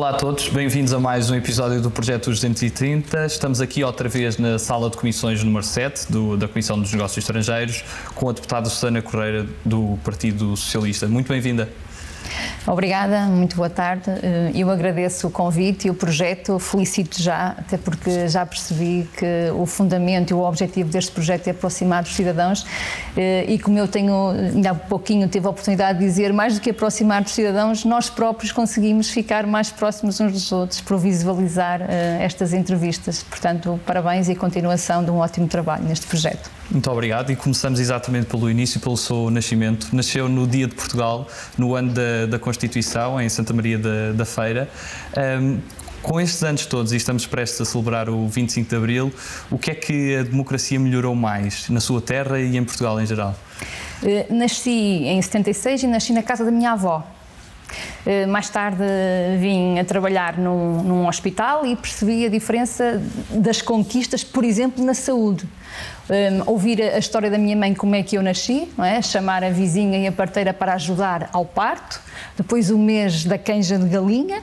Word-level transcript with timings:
Olá 0.00 0.08
a 0.08 0.14
todos, 0.14 0.48
bem-vindos 0.48 0.94
a 0.94 0.98
mais 0.98 1.28
um 1.28 1.34
episódio 1.34 1.78
do 1.78 1.90
Projeto 1.90 2.30
230. 2.30 3.26
Estamos 3.26 3.60
aqui 3.60 3.84
outra 3.84 4.08
vez 4.08 4.38
na 4.38 4.58
sala 4.58 4.88
de 4.88 4.96
comissões 4.96 5.44
número 5.44 5.62
7 5.62 6.10
do, 6.10 6.38
da 6.38 6.48
Comissão 6.48 6.80
dos 6.80 6.90
Negócios 6.90 7.18
Estrangeiros 7.18 7.84
com 8.14 8.30
a 8.30 8.32
deputada 8.32 8.70
Susana 8.70 9.02
Correia 9.02 9.46
do 9.62 9.98
Partido 10.02 10.56
Socialista. 10.56 11.06
Muito 11.06 11.28
bem-vinda. 11.28 11.68
Obrigada, 12.66 13.22
muito 13.22 13.56
boa 13.56 13.70
tarde. 13.70 14.10
Eh, 14.22 14.52
eu 14.54 14.70
agradeço 14.70 15.26
o 15.26 15.30
convite 15.30 15.88
e 15.88 15.90
o 15.90 15.94
projeto, 15.94 16.58
felicito 16.58 17.20
já, 17.20 17.54
até 17.58 17.78
porque 17.78 18.28
já 18.28 18.44
percebi 18.44 19.08
que 19.16 19.50
o 19.56 19.64
fundamento 19.64 20.30
e 20.30 20.34
o 20.34 20.40
objetivo 20.40 20.90
deste 20.90 21.10
projeto 21.10 21.48
é 21.48 21.52
aproximar 21.52 22.02
os 22.02 22.14
cidadãos 22.14 22.66
eh, 23.16 23.46
e 23.48 23.58
como 23.58 23.78
eu 23.78 23.88
tenho, 23.88 24.30
ainda 24.30 24.72
há 24.72 24.74
pouquinho 24.74 25.26
tive 25.26 25.46
a 25.46 25.50
oportunidade 25.50 25.98
de 25.98 26.04
dizer, 26.04 26.32
mais 26.34 26.54
do 26.54 26.60
que 26.60 26.70
aproximar 26.70 27.22
dos 27.22 27.32
cidadãos, 27.32 27.84
nós 27.84 28.10
próprios 28.10 28.52
conseguimos 28.52 29.08
ficar 29.08 29.46
mais 29.46 29.70
próximos 29.70 30.20
uns 30.20 30.32
dos 30.32 30.52
outros 30.52 30.80
por 30.82 30.98
visualizar 30.98 31.80
eh, 31.80 32.18
estas 32.20 32.52
entrevistas. 32.52 33.22
Portanto, 33.22 33.80
parabéns 33.86 34.28
e 34.28 34.34
continuação 34.34 35.02
de 35.02 35.10
um 35.10 35.16
ótimo 35.16 35.48
trabalho 35.48 35.84
neste 35.84 36.06
projeto. 36.06 36.50
Muito 36.70 36.88
obrigado 36.88 37.32
e 37.32 37.36
começamos 37.36 37.80
exatamente 37.80 38.26
pelo 38.26 38.48
início, 38.48 38.78
pelo 38.78 38.96
seu 38.96 39.28
nascimento. 39.28 39.88
Nasceu 39.92 40.28
no 40.28 40.46
Dia 40.46 40.68
de 40.68 40.74
Portugal, 40.76 41.26
no 41.58 41.74
ano 41.74 41.92
da, 41.92 42.26
da 42.26 42.38
Constituição, 42.50 43.20
em 43.20 43.28
Santa 43.28 43.52
Maria 43.52 43.78
da, 43.78 44.12
da 44.12 44.24
Feira. 44.24 44.68
Um, 45.40 45.60
com 46.02 46.20
estes 46.20 46.42
anos 46.42 46.66
todos 46.66 46.92
e 46.92 46.96
estamos 46.96 47.26
prestes 47.26 47.60
a 47.60 47.64
celebrar 47.64 48.08
o 48.08 48.26
25 48.26 48.68
de 48.68 48.74
Abril, 48.74 49.12
o 49.50 49.58
que 49.58 49.70
é 49.70 49.74
que 49.74 50.16
a 50.16 50.22
democracia 50.22 50.80
melhorou 50.80 51.14
mais 51.14 51.68
na 51.68 51.78
sua 51.78 52.00
terra 52.00 52.40
e 52.40 52.56
em 52.56 52.64
Portugal 52.64 53.00
em 53.00 53.06
geral? 53.06 53.36
Uh, 54.02 54.34
nasci 54.34 54.70
em 55.04 55.22
76 55.22 55.84
e 55.84 55.86
nasci 55.86 56.12
na 56.12 56.22
casa 56.22 56.44
da 56.44 56.50
minha 56.50 56.72
avó. 56.72 57.06
Uh, 58.04 58.26
mais 58.28 58.48
tarde 58.48 58.82
vim 59.38 59.78
a 59.78 59.84
trabalhar 59.84 60.36
num 60.36 61.06
hospital 61.06 61.64
e 61.64 61.76
percebi 61.76 62.26
a 62.26 62.28
diferença 62.28 63.00
das 63.30 63.62
conquistas, 63.62 64.24
por 64.24 64.42
exemplo, 64.42 64.84
na 64.84 64.94
saúde 64.94 65.46
um, 66.10 66.50
ouvir 66.50 66.82
a 66.82 66.98
história 66.98 67.30
da 67.30 67.38
minha 67.38 67.56
mãe, 67.56 67.72
como 67.72 67.94
é 67.94 68.02
que 68.02 68.16
eu 68.16 68.22
nasci, 68.22 68.68
é? 68.78 69.00
chamar 69.00 69.44
a 69.44 69.50
vizinha 69.50 69.98
e 69.98 70.06
a 70.08 70.12
parteira 70.12 70.52
para 70.52 70.74
ajudar 70.74 71.30
ao 71.32 71.44
parto, 71.44 72.00
depois 72.36 72.70
o 72.70 72.78
mês 72.78 73.24
da 73.24 73.38
canja 73.38 73.78
de 73.78 73.88
galinha 73.88 74.42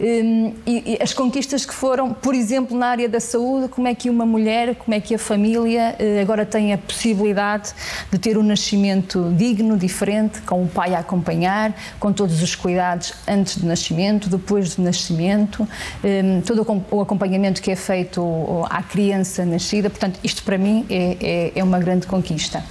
um, 0.00 0.54
e, 0.64 0.94
e, 0.94 1.02
as 1.02 1.12
conquistas 1.12 1.66
que 1.66 1.74
foram, 1.74 2.12
por 2.12 2.34
exemplo, 2.34 2.76
na 2.78 2.86
área 2.86 3.08
da 3.08 3.18
saúde, 3.18 3.68
como 3.68 3.88
é 3.88 3.94
que 3.94 4.08
uma 4.08 4.24
mulher, 4.24 4.76
como 4.76 4.94
é 4.94 5.00
que 5.00 5.14
a 5.14 5.18
família 5.18 5.96
uh, 5.98 6.22
agora 6.22 6.46
tem 6.46 6.72
a 6.72 6.78
possibilidade 6.78 7.72
de 8.10 8.18
ter 8.18 8.38
um 8.38 8.42
nascimento 8.42 9.32
digno, 9.36 9.76
diferente, 9.76 10.40
com 10.42 10.62
o 10.62 10.68
pai 10.68 10.94
a 10.94 11.00
acompanhar, 11.00 11.74
com 11.98 12.12
todos 12.12 12.40
os 12.40 12.54
cuidados 12.54 13.14
antes 13.26 13.56
do 13.56 13.66
nascimento, 13.66 14.28
depois 14.28 14.76
do 14.76 14.82
nascimento, 14.82 15.66
um, 16.04 16.40
todo 16.42 16.64
o 16.90 17.00
acompanhamento 17.00 17.60
que 17.60 17.70
é 17.70 17.76
feito 17.76 18.22
à 18.70 18.82
criança 18.82 19.44
nascida. 19.44 19.90
Portanto, 19.90 20.20
isto 20.22 20.44
para 20.44 20.56
mim 20.56 20.86
é 20.88 20.99
é, 21.00 21.52
é, 21.54 21.64
uma 21.64 21.78
grande 21.78 22.06
conquista. 22.06 22.62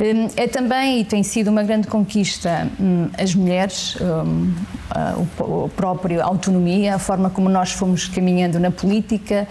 Hum, 0.00 0.28
é 0.36 0.46
também, 0.46 1.00
e 1.00 1.04
tem 1.04 1.22
sido 1.22 1.48
uma 1.48 1.62
grande 1.62 1.86
conquista, 1.86 2.68
hum, 2.78 3.08
as 3.18 3.34
mulheres, 3.34 3.96
hum, 4.00 4.52
a 4.90 5.14
própria 5.76 6.22
autonomia, 6.24 6.96
a 6.96 6.98
forma 6.98 7.30
como 7.30 7.48
nós 7.48 7.72
fomos 7.72 8.06
caminhando 8.06 8.58
na 8.58 8.70
política, 8.70 9.46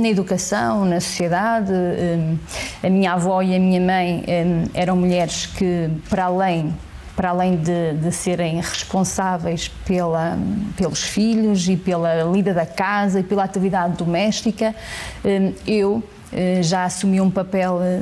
na 0.00 0.08
educação, 0.08 0.84
na 0.84 1.00
sociedade. 1.00 1.72
A 2.82 2.90
minha 2.90 3.14
avó 3.14 3.40
e 3.40 3.56
a 3.56 3.58
minha 3.58 3.80
mãe 3.80 4.22
eram 4.74 4.96
mulheres 4.96 5.46
que, 5.46 5.88
para 6.10 6.24
além 6.26 6.74
para 7.20 7.28
além 7.28 7.56
de, 7.56 7.92
de, 8.00 8.10
serem 8.12 8.56
responsáveis 8.56 9.68
pela, 9.68 10.38
pelos 10.74 11.02
filhos 11.02 11.68
e 11.68 11.76
pela 11.76 12.22
lida 12.22 12.54
da 12.54 12.64
casa 12.64 13.20
e 13.20 13.22
pela 13.22 13.44
atividade 13.44 13.94
doméstica, 13.94 14.74
eu 15.66 16.02
já 16.62 16.84
assumi 16.84 17.20
um 17.20 17.30
papel 17.30 17.80
eh, 17.82 18.00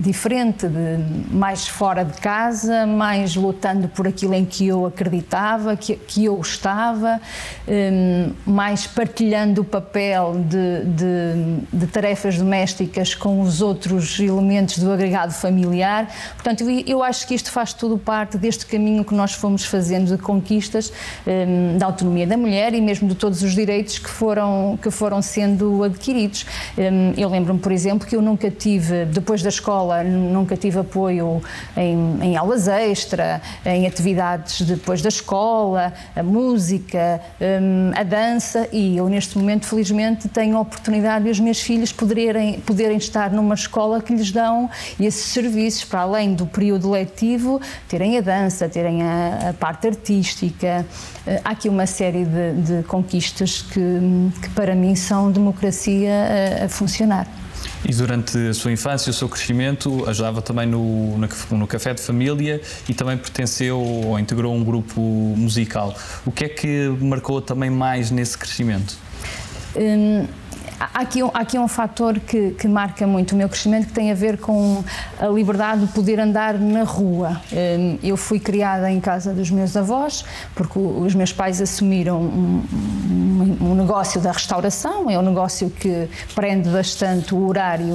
diferente, 0.00 0.66
de, 0.66 0.98
mais 1.30 1.68
fora 1.68 2.04
de 2.04 2.20
casa, 2.20 2.86
mais 2.86 3.36
lutando 3.36 3.88
por 3.88 4.06
aquilo 4.06 4.34
em 4.34 4.44
que 4.44 4.66
eu 4.66 4.84
acreditava, 4.84 5.76
que, 5.76 5.94
que 5.94 6.24
eu 6.24 6.40
estava, 6.40 7.20
eh, 7.68 8.30
mais 8.44 8.86
partilhando 8.86 9.60
o 9.60 9.64
papel 9.64 10.44
de, 10.48 10.84
de, 10.86 11.76
de, 11.78 11.86
tarefas 11.86 12.36
domésticas 12.36 13.14
com 13.14 13.40
os 13.40 13.62
outros 13.62 14.18
elementos 14.18 14.78
do 14.78 14.90
agregado 14.90 15.32
familiar. 15.32 16.08
Portanto, 16.34 16.64
eu 16.86 17.02
acho 17.02 17.28
que 17.28 17.34
isto 17.34 17.50
faz 17.50 17.72
tudo 17.72 17.96
parte 17.96 18.36
deste 18.36 18.66
caminho 18.66 19.04
que 19.04 19.14
nós 19.14 19.34
fomos 19.34 19.64
fazendo 19.64 20.16
de 20.16 20.18
conquistas 20.20 20.92
da 21.78 21.86
autonomia 21.86 22.26
da 22.26 22.36
mulher 22.36 22.74
e 22.74 22.80
mesmo 22.80 23.08
de 23.08 23.14
todos 23.14 23.42
os 23.42 23.54
direitos 23.54 23.98
que 23.98 24.08
foram, 24.08 24.78
que 24.80 24.90
foram 24.90 25.20
sendo 25.22 25.84
adquiridos. 25.84 26.46
Eu 27.16 27.28
lembro-me, 27.28 27.60
por 27.68 27.72
exemplo, 27.74 28.08
que 28.08 28.16
eu 28.16 28.22
nunca 28.22 28.50
tive, 28.50 29.04
depois 29.04 29.42
da 29.42 29.50
escola, 29.50 30.02
nunca 30.02 30.56
tive 30.56 30.78
apoio 30.78 31.42
em, 31.76 32.18
em 32.22 32.34
aulas 32.34 32.66
extra, 32.66 33.42
em 33.62 33.86
atividades 33.86 34.62
depois 34.62 35.02
da 35.02 35.10
escola, 35.10 35.92
a 36.16 36.22
música, 36.22 37.20
hum, 37.38 37.90
a 37.94 38.02
dança 38.04 38.66
e 38.72 38.96
eu 38.96 39.06
neste 39.10 39.36
momento, 39.36 39.66
felizmente, 39.66 40.30
tenho 40.30 40.56
a 40.56 40.60
oportunidade 40.62 41.26
de 41.26 41.30
os 41.30 41.38
meus 41.38 41.60
filhos 41.60 41.92
poderem, 41.92 42.58
poderem 42.60 42.96
estar 42.96 43.30
numa 43.30 43.54
escola 43.54 44.00
que 44.00 44.14
lhes 44.14 44.32
dão 44.32 44.70
esses 44.98 45.26
serviços, 45.26 45.84
para 45.84 46.00
além 46.00 46.32
do 46.32 46.46
período 46.46 46.88
letivo, 46.88 47.60
terem 47.86 48.16
a 48.16 48.22
dança, 48.22 48.66
terem 48.66 49.02
a, 49.02 49.50
a 49.50 49.52
parte 49.52 49.88
artística. 49.88 50.86
Eh, 51.26 51.42
há 51.44 51.50
aqui 51.50 51.68
uma 51.68 51.84
série 51.84 52.24
de, 52.24 52.62
de 52.62 52.82
conquistas 52.84 53.60
que, 53.60 54.00
que, 54.40 54.48
para 54.54 54.74
mim, 54.74 54.94
são 54.94 55.30
democracia 55.30 56.62
a, 56.62 56.64
a 56.64 56.68
funcionar. 56.70 57.26
E 57.84 57.92
durante 57.92 58.36
a 58.48 58.54
sua 58.54 58.72
infância, 58.72 59.10
o 59.10 59.12
seu 59.12 59.28
crescimento, 59.28 60.08
ajudava 60.08 60.42
também 60.42 60.66
no, 60.66 61.16
no 61.16 61.66
café 61.66 61.94
de 61.94 62.02
família 62.02 62.60
e 62.88 62.94
também 62.94 63.16
pertenceu 63.16 63.78
ou 63.78 64.18
integrou 64.18 64.54
um 64.54 64.64
grupo 64.64 65.00
musical. 65.00 65.96
O 66.26 66.32
que 66.32 66.44
é 66.44 66.48
que 66.48 66.88
marcou 67.00 67.40
também 67.40 67.70
mais 67.70 68.10
nesse 68.10 68.36
crescimento? 68.36 68.96
Hum 69.76 70.26
há 70.78 71.00
aqui, 71.00 71.22
um, 71.22 71.30
há 71.32 71.40
aqui 71.40 71.58
um 71.58 71.68
fator 71.68 72.18
que, 72.20 72.52
que, 72.52 72.68
marca 72.68 73.06
muito 73.06 73.32
o 73.32 73.36
meu 73.36 73.48
crescimento 73.48 73.88
que 73.88 73.92
tem 73.92 74.10
a 74.10 74.14
ver 74.14 74.38
com 74.38 74.84
a 75.18 75.26
liberdade 75.26 75.86
de 75.86 75.92
poder 75.92 76.20
andar 76.20 76.54
na 76.54 76.84
rua. 76.84 77.40
Hum, 77.52 77.98
eu 78.02 78.16
fui 78.16 78.38
criada 78.38 78.90
em 78.90 79.00
casa 79.00 79.32
dos 79.32 79.50
meus 79.50 79.76
avós, 79.76 80.24
porque 80.54 80.78
os 80.78 81.14
meus 81.14 81.32
pais 81.32 81.60
assumiram 81.60 82.20
um, 82.20 82.64
um, 83.10 83.70
um 83.70 83.74
negócio 83.74 84.20
da 84.20 84.32
restauração, 84.32 85.10
é 85.10 85.18
um 85.18 85.22
negócio 85.22 85.70
que 85.70 86.08
prende 86.34 86.68
bastante 86.68 87.34
o 87.34 87.46
horário 87.46 87.94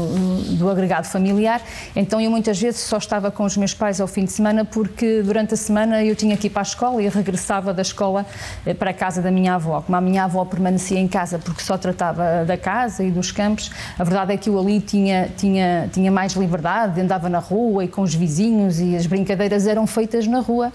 do 0.58 0.70
agregado 0.70 1.08
familiar, 1.08 1.62
então 1.96 2.20
eu 2.20 2.30
muitas 2.30 2.60
vezes 2.60 2.82
só 2.82 2.98
estava 2.98 3.32
com 3.32 3.44
os 3.44 3.56
meus 3.56 3.74
pais 3.74 4.02
ao 4.02 4.08
fim 4.08 4.26
de 4.26 4.32
semana 4.32 4.66
porque 4.66 5.22
durante 5.22 5.54
a 5.54 5.58
semana 5.58 6.04
eu 6.04 6.16
tinha 6.16 6.36
que 6.36 6.48
ir 6.48 6.50
para 6.50 6.62
a 6.62 6.64
escola 6.64 7.02
e 7.02 7.08
regressava 7.08 7.74
da 7.74 7.82
escola 7.82 8.26
eh, 8.66 8.74
para 8.74 8.92
a 8.92 8.94
casa 8.94 9.22
da 9.22 9.32
minha 9.32 9.56
avó. 9.56 9.82
Como 9.82 9.96
a 9.96 10.02
minha 10.02 10.24
avó 10.24 10.44
permanecia 10.46 11.00
em 11.00 11.08
casa 11.08 11.40
porque 11.40 11.62
só 11.62 11.78
tratava 11.78 12.44
da 12.46 12.58
casa, 12.58 12.73
casa 12.74 13.04
e 13.04 13.12
dos 13.12 13.32
campos, 13.32 13.72
a 13.98 14.04
verdade 14.04 14.34
é 14.34 14.38
que 14.38 14.50
eu 14.50 14.60
ali 14.60 14.82
tinha, 14.82 15.30
tinha, 15.38 15.90
tinha 15.92 16.12
mais 16.12 16.34
liberdade, 16.34 17.00
andava 17.00 17.30
na 17.30 17.40
rua 17.40 17.86
e 17.86 17.88
com 17.88 18.02
os 18.02 18.16
vizinhos 18.16 18.80
e 18.80 18.96
as 18.96 19.06
brincadeiras 19.06 19.68
eram 19.68 19.86
feitas 19.86 20.26
na 20.26 20.40
rua. 20.40 20.72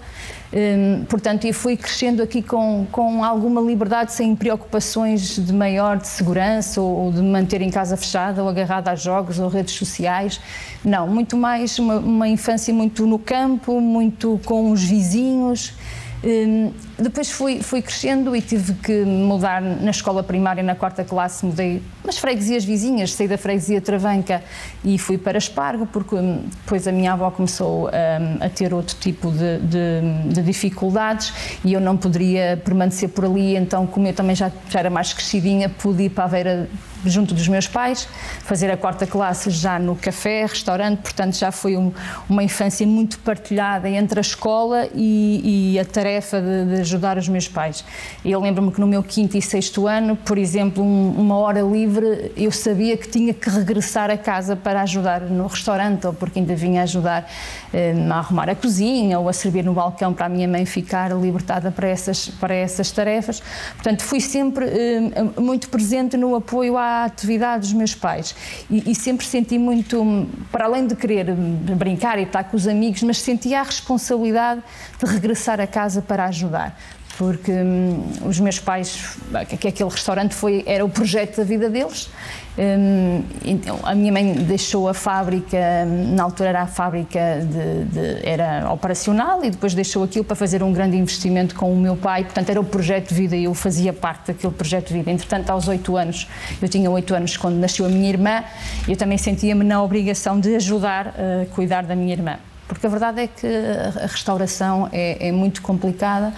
Hum, 0.51 1.05
portanto, 1.07 1.45
eu 1.45 1.53
fui 1.53 1.75
crescendo 1.77 2.23
aqui 2.23 2.41
com, 2.41 2.87
com 2.91 3.23
alguma 3.23 3.61
liberdade, 3.61 4.13
sem 4.13 4.35
preocupações 4.35 5.35
de 5.35 5.53
maior 5.53 5.97
de 5.97 6.07
segurança 6.07 6.81
ou, 6.81 7.05
ou 7.05 7.11
de 7.11 7.21
me 7.21 7.29
manter 7.29 7.61
em 7.61 7.69
casa 7.69 7.95
fechada 7.95 8.41
ou 8.41 8.49
agarrada 8.49 8.89
a 8.91 8.95
jogos 8.95 9.37
ou 9.37 9.49
redes 9.49 9.75
sociais. 9.75 10.39
Não, 10.83 11.07
muito 11.07 11.37
mais 11.37 11.77
uma, 11.77 11.97
uma 11.97 12.27
infância 12.27 12.73
muito 12.73 13.05
no 13.05 13.19
campo, 13.19 13.79
muito 13.81 14.39
com 14.45 14.71
os 14.71 14.83
vizinhos. 14.83 15.73
Hum, 16.21 16.73
depois 16.97 17.31
fui, 17.31 17.61
fui 17.61 17.81
crescendo 17.81 18.35
e 18.35 18.41
tive 18.41 18.73
que 18.73 19.05
mudar 19.05 19.61
na 19.61 19.89
escola 19.89 20.21
primária, 20.21 20.61
na 20.61 20.75
quarta 20.75 21.03
classe, 21.05 21.45
mudei 21.45 21.81
nas 22.03 22.17
freguesias 22.17 22.65
vizinhas, 22.65 23.13
saí 23.13 23.27
da 23.27 23.37
freguesia 23.37 23.79
Travanca 23.79 24.43
e 24.83 24.97
fui 24.97 25.17
para 25.17 25.37
Espargo, 25.37 25.85
porque 25.85 26.15
hum, 26.15 26.43
depois 26.63 26.85
a 26.87 26.91
minha 26.91 27.13
avó 27.13 27.31
começou 27.31 27.87
um, 27.87 28.43
a 28.43 28.49
ter 28.49 28.73
outro 28.73 28.97
tipo 28.99 29.31
de, 29.31 29.59
de, 29.59 30.33
de, 30.33 30.41
dificuldades 30.41 31.33
e 31.63 31.71
eu 31.71 31.79
não 31.79 31.95
poderia 31.95 32.61
permanecer 32.65 33.07
por 33.09 33.23
ali, 33.23 33.55
então 33.55 33.87
como 33.87 34.05
eu 34.05 34.13
também 34.13 34.35
já, 34.35 34.51
já 34.69 34.79
era 34.79 34.89
mais 34.89 35.13
crescidinha, 35.13 35.69
pude 35.69 36.03
ir 36.03 36.09
para 36.09 36.25
a 36.25 36.27
Veira 36.27 36.69
junto 37.05 37.33
dos 37.33 37.47
meus 37.47 37.67
pais, 37.67 38.07
fazer 38.43 38.69
a 38.71 38.77
quarta 38.77 39.05
classe 39.07 39.49
já 39.49 39.79
no 39.79 39.95
café, 39.95 40.45
restaurante, 40.45 40.99
portanto 40.99 41.37
já 41.37 41.51
foi 41.51 41.77
um, 41.77 41.91
uma 42.29 42.43
infância 42.43 42.85
muito 42.85 43.19
partilhada 43.19 43.89
entre 43.89 44.19
a 44.19 44.21
escola 44.21 44.87
e, 44.93 45.73
e 45.73 45.79
a 45.79 45.85
tarefa 45.85 46.41
de, 46.41 46.75
de, 46.75 46.81
ajudar 46.81 47.17
os 47.17 47.27
meus 47.27 47.47
pais. 47.47 47.83
Eu 48.23 48.39
lembro-me 48.41 48.71
que 48.71 48.79
no 48.79 48.87
meu 48.87 49.03
quinto 49.03 49.37
e 49.37 49.41
sexto 49.41 49.87
ano, 49.87 50.15
por 50.15 50.37
exemplo, 50.37 50.83
um, 50.83 51.11
uma 51.11 51.37
hora 51.37 51.61
livre, 51.61 52.31
eu 52.35 52.51
sabia 52.51 52.97
que 52.97 53.07
tinha 53.07 53.33
que 53.33 53.49
regressar 53.49 54.09
a 54.09 54.17
casa 54.17 54.55
para 54.55 54.81
ajudar 54.81 55.21
no 55.21 55.47
restaurante 55.47 56.05
ou 56.07 56.13
porque 56.13 56.39
ainda 56.39 56.55
vinha 56.55 56.83
ajudar 56.83 57.29
eh, 57.73 57.93
a 58.09 58.15
arrumar 58.15 58.49
a 58.49 58.55
cozinha 58.55 59.19
ou 59.19 59.29
a 59.29 59.33
servir 59.33 59.63
no 59.63 59.73
balcão 59.73 60.13
para 60.13 60.25
a 60.25 60.29
minha 60.29 60.47
mãe 60.47 60.65
ficar 60.65 61.11
libertada 61.11 61.71
para 61.71 61.87
essas, 61.87 62.29
para 62.29 62.53
essas 62.53 62.91
tarefas. 62.91 63.41
Portanto, 63.75 64.03
fui 64.03 64.19
sempre 64.19 64.65
eh, 64.65 65.39
muito 65.39 65.69
presente 65.69 66.17
no 66.17 66.35
apoio 66.35 66.77
à 66.77 66.88
atividade 67.05 67.61
dos 67.61 67.73
meus 67.73 67.95
pais. 67.95 68.35
E, 68.69 68.91
e, 68.91 68.95
sempre 68.95 69.25
senti 69.25 69.57
muito, 69.57 70.27
para 70.51 70.65
além 70.65 70.87
de 70.87 70.95
querer 70.95 71.31
brincar 71.33 72.19
e 72.19 72.23
estar 72.23 72.43
com 72.43 72.55
os 72.55 72.67
amigos, 72.67 73.01
mas 73.03 73.19
sentia 73.19 73.61
a 73.61 73.63
responsabilidade 73.63 74.61
de 74.97 75.05
regressar 75.05 75.59
a 75.59 75.67
casa 75.67 76.01
para 76.01 76.25
ajudar 76.25 76.77
porque 77.19 77.51
hum, 77.51 78.01
os 78.25 78.39
meus 78.39 78.59
pais, 78.59 79.17
que 79.59 79.67
aquele 79.67 79.89
restaurante 79.89 80.33
foi, 80.33 80.63
era 80.65 80.85
o 80.85 80.89
projeto 80.89 81.35
da 81.35 81.43
vida 81.43 81.69
deles. 81.69 82.09
Hum, 82.57 83.21
então, 83.43 83.77
a 83.83 83.93
minha 83.93 84.09
mãe 84.09 84.33
deixou 84.35 84.87
a 84.87 84.93
fábrica, 84.93 85.57
hum, 85.85 86.15
na 86.15 86.23
altura 86.23 86.47
era 86.47 86.61
a 86.61 86.67
fábrica 86.67 87.19
de, 87.41 87.83
de, 87.91 88.25
era 88.25 88.71
operacional 88.71 89.43
e 89.43 89.49
depois 89.49 89.73
deixou 89.73 90.01
aquilo 90.01 90.23
para 90.23 90.35
fazer 90.37 90.63
um 90.63 90.71
grande 90.71 90.95
investimento 90.95 91.55
com 91.55 91.73
o 91.73 91.75
meu 91.75 91.97
pai, 91.97 92.23
portanto 92.23 92.49
era 92.51 92.61
o 92.61 92.63
projeto 92.63 93.09
de 93.09 93.15
vida 93.15 93.35
e 93.35 93.43
eu 93.43 93.53
fazia 93.53 93.91
parte 93.91 94.27
daquele 94.27 94.53
projeto 94.53 94.87
de 94.87 94.93
vida. 94.93 95.11
Entretanto, 95.11 95.49
aos 95.49 95.67
oito 95.67 95.97
anos, 95.97 96.25
eu 96.61 96.69
tinha 96.69 96.89
oito 96.89 97.13
anos 97.13 97.35
quando 97.35 97.57
nasceu 97.57 97.85
a 97.85 97.89
minha 97.89 98.07
irmã, 98.07 98.45
eu 98.87 98.95
também 98.95 99.17
sentia-me 99.17 99.65
na 99.65 99.83
obrigação 99.83 100.39
de 100.39 100.55
ajudar 100.55 101.07
a 101.07 101.53
cuidar 101.53 101.83
da 101.83 101.97
minha 101.97 102.13
irmã. 102.13 102.37
Porque 102.65 102.85
a 102.85 102.89
verdade 102.89 103.21
é 103.21 103.27
que 103.27 103.47
a 103.47 104.05
restauração 104.05 104.87
é, 104.93 105.27
é 105.27 105.31
muito 105.33 105.61
complicada 105.61 106.31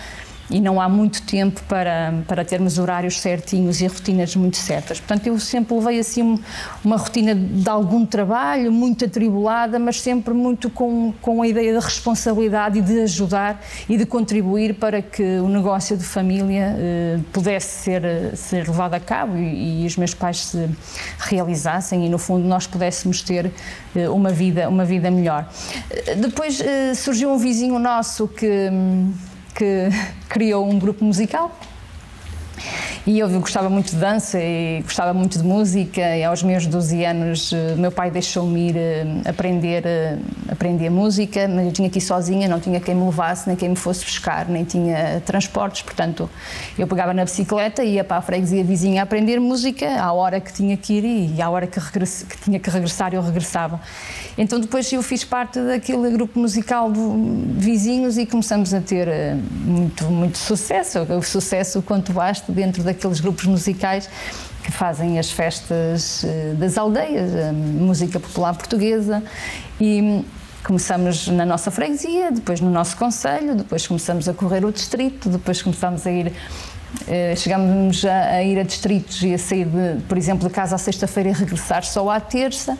e 0.51 0.59
não 0.59 0.81
há 0.81 0.89
muito 0.89 1.21
tempo 1.23 1.61
para, 1.67 2.13
para 2.27 2.43
termos 2.43 2.77
horários 2.77 3.19
certinhos 3.19 3.81
e 3.81 3.87
rotinas 3.87 4.35
muito 4.35 4.57
certas. 4.57 4.99
Portanto, 4.99 5.27
eu 5.27 5.39
sempre 5.39 5.73
levei 5.75 5.99
assim 5.99 6.39
uma 6.83 6.97
rotina 6.97 7.33
de 7.33 7.69
algum 7.69 8.05
trabalho, 8.05 8.71
muito 8.71 9.05
atribulada, 9.05 9.79
mas 9.79 10.01
sempre 10.01 10.33
muito 10.33 10.69
com, 10.69 11.13
com 11.21 11.41
a 11.41 11.47
ideia 11.47 11.73
de 11.73 11.83
responsabilidade 11.83 12.79
e 12.79 12.81
de 12.81 13.01
ajudar 13.01 13.63
e 13.87 13.97
de 13.97 14.05
contribuir 14.05 14.75
para 14.75 15.01
que 15.01 15.23
o 15.39 15.47
negócio 15.47 15.95
de 15.95 16.03
família 16.03 16.75
eh, 16.77 17.19
pudesse 17.31 17.83
ser, 17.83 18.35
ser 18.35 18.67
levado 18.67 18.93
a 18.93 18.99
cabo 18.99 19.37
e, 19.37 19.83
e, 19.83 19.87
os 19.87 19.95
meus 19.95 20.13
pais 20.13 20.39
se 20.45 20.69
realizassem 21.19 22.05
e, 22.05 22.09
no 22.09 22.17
fundo, 22.17 22.45
nós 22.47 22.67
pudéssemos 22.67 23.21
ter 23.21 23.51
eh, 23.95 24.09
uma, 24.09 24.29
vida, 24.29 24.67
uma 24.67 24.83
vida 24.83 25.09
melhor. 25.09 25.47
Depois 26.17 26.59
eh, 26.59 26.93
surgiu 26.93 27.31
um 27.31 27.37
vizinho 27.37 27.79
nosso 27.79 28.27
que 28.27 28.69
hum, 28.71 29.13
que 29.51 29.89
criou 30.29 30.67
um 30.67 30.79
grupo 30.79 31.03
musical 31.03 31.51
e 33.05 33.17
eu 33.17 33.27
gostava 33.39 33.67
muito 33.67 33.91
de 33.91 33.95
dança 33.95 34.39
e 34.39 34.81
gostava 34.83 35.11
muito 35.11 35.39
de 35.39 35.43
música. 35.43 36.01
E 36.15 36.23
aos 36.23 36.43
meus 36.43 36.67
12 36.67 37.03
anos 37.03 37.51
eh, 37.51 37.73
meu 37.75 37.91
pai 37.91 38.11
deixou-me 38.11 38.69
ir 38.69 38.77
eh, 38.77 39.05
aprender, 39.25 39.83
eh, 39.85 40.17
aprender 40.47 40.89
música, 40.91 41.47
mas 41.47 41.65
eu 41.65 41.71
tinha 41.71 41.89
que 41.89 41.97
ir 41.97 42.01
sozinha, 42.01 42.47
não 42.47 42.59
tinha 42.59 42.79
quem 42.79 42.93
me 42.93 43.03
levasse, 43.03 43.47
nem 43.47 43.57
quem 43.57 43.69
me 43.69 43.75
fosse 43.75 44.05
buscar, 44.05 44.47
nem 44.47 44.63
tinha 44.63 45.21
transportes, 45.25 45.81
portanto 45.81 46.29
eu 46.77 46.85
pegava 46.85 47.11
na 47.11 47.23
bicicleta 47.23 47.83
ia 47.83 48.03
para 48.03 48.17
a 48.17 48.21
freguesia 48.21 48.63
vizinha 48.63 49.01
a 49.01 49.03
aprender 49.03 49.39
música 49.39 49.99
à 49.99 50.11
hora 50.13 50.39
que 50.39 50.53
tinha 50.53 50.77
que 50.77 50.93
ir 50.93 51.35
e 51.35 51.41
à 51.41 51.49
hora 51.49 51.65
que, 51.65 51.79
regress, 51.79 52.23
que 52.23 52.37
tinha 52.37 52.59
que 52.59 52.69
regressar 52.69 53.15
eu 53.15 53.21
regressava. 53.23 53.79
Então 54.37 54.59
depois 54.59 54.91
eu 54.93 55.01
fiz 55.01 55.23
parte 55.23 55.59
daquele 55.59 56.11
grupo 56.11 56.39
musical 56.39 56.91
de 56.91 56.99
vizinhos 57.57 58.19
e 58.19 58.27
começamos 58.27 58.73
a 58.75 58.79
ter 58.79 59.07
muito, 59.65 60.05
muito 60.05 60.37
sucesso, 60.37 60.99
o 60.99 61.23
sucesso 61.23 61.81
quanto 61.81 62.13
basta 62.13 62.51
dentro 62.51 62.83
da 62.83 62.90
daqueles 62.93 63.19
grupos 63.19 63.45
musicais 63.45 64.09
que 64.63 64.71
fazem 64.71 65.17
as 65.17 65.31
festas 65.31 66.23
eh, 66.23 66.53
das 66.57 66.77
aldeias, 66.77 67.33
a 67.35 67.51
música 67.51 68.19
popular 68.19 68.55
portuguesa 68.55 69.23
e 69.79 70.23
começamos 70.63 71.27
na 71.27 71.45
nossa 71.45 71.71
freguesia, 71.71 72.31
depois 72.31 72.61
no 72.61 72.69
nosso 72.69 72.95
conselho, 72.95 73.55
depois 73.55 73.87
começamos 73.87 74.29
a 74.29 74.33
correr 74.33 74.63
o 74.63 74.71
distrito, 74.71 75.27
depois 75.29 75.61
começamos 75.61 76.05
a 76.05 76.11
ir 76.11 76.31
eh, 77.07 77.35
chegamos 77.35 78.03
a, 78.05 78.43
ir 78.43 78.59
a 78.59 78.63
distritos 78.63 79.23
e 79.23 79.33
a 79.33 79.37
sair, 79.37 79.65
de, 79.65 80.01
por 80.07 80.17
exemplo, 80.17 80.47
de 80.47 80.53
casa 80.53 80.75
à 80.75 80.77
sexta-feira 80.77 81.29
e 81.29 81.31
regressar 81.31 81.83
só 81.83 82.09
à 82.09 82.19
terça 82.19 82.77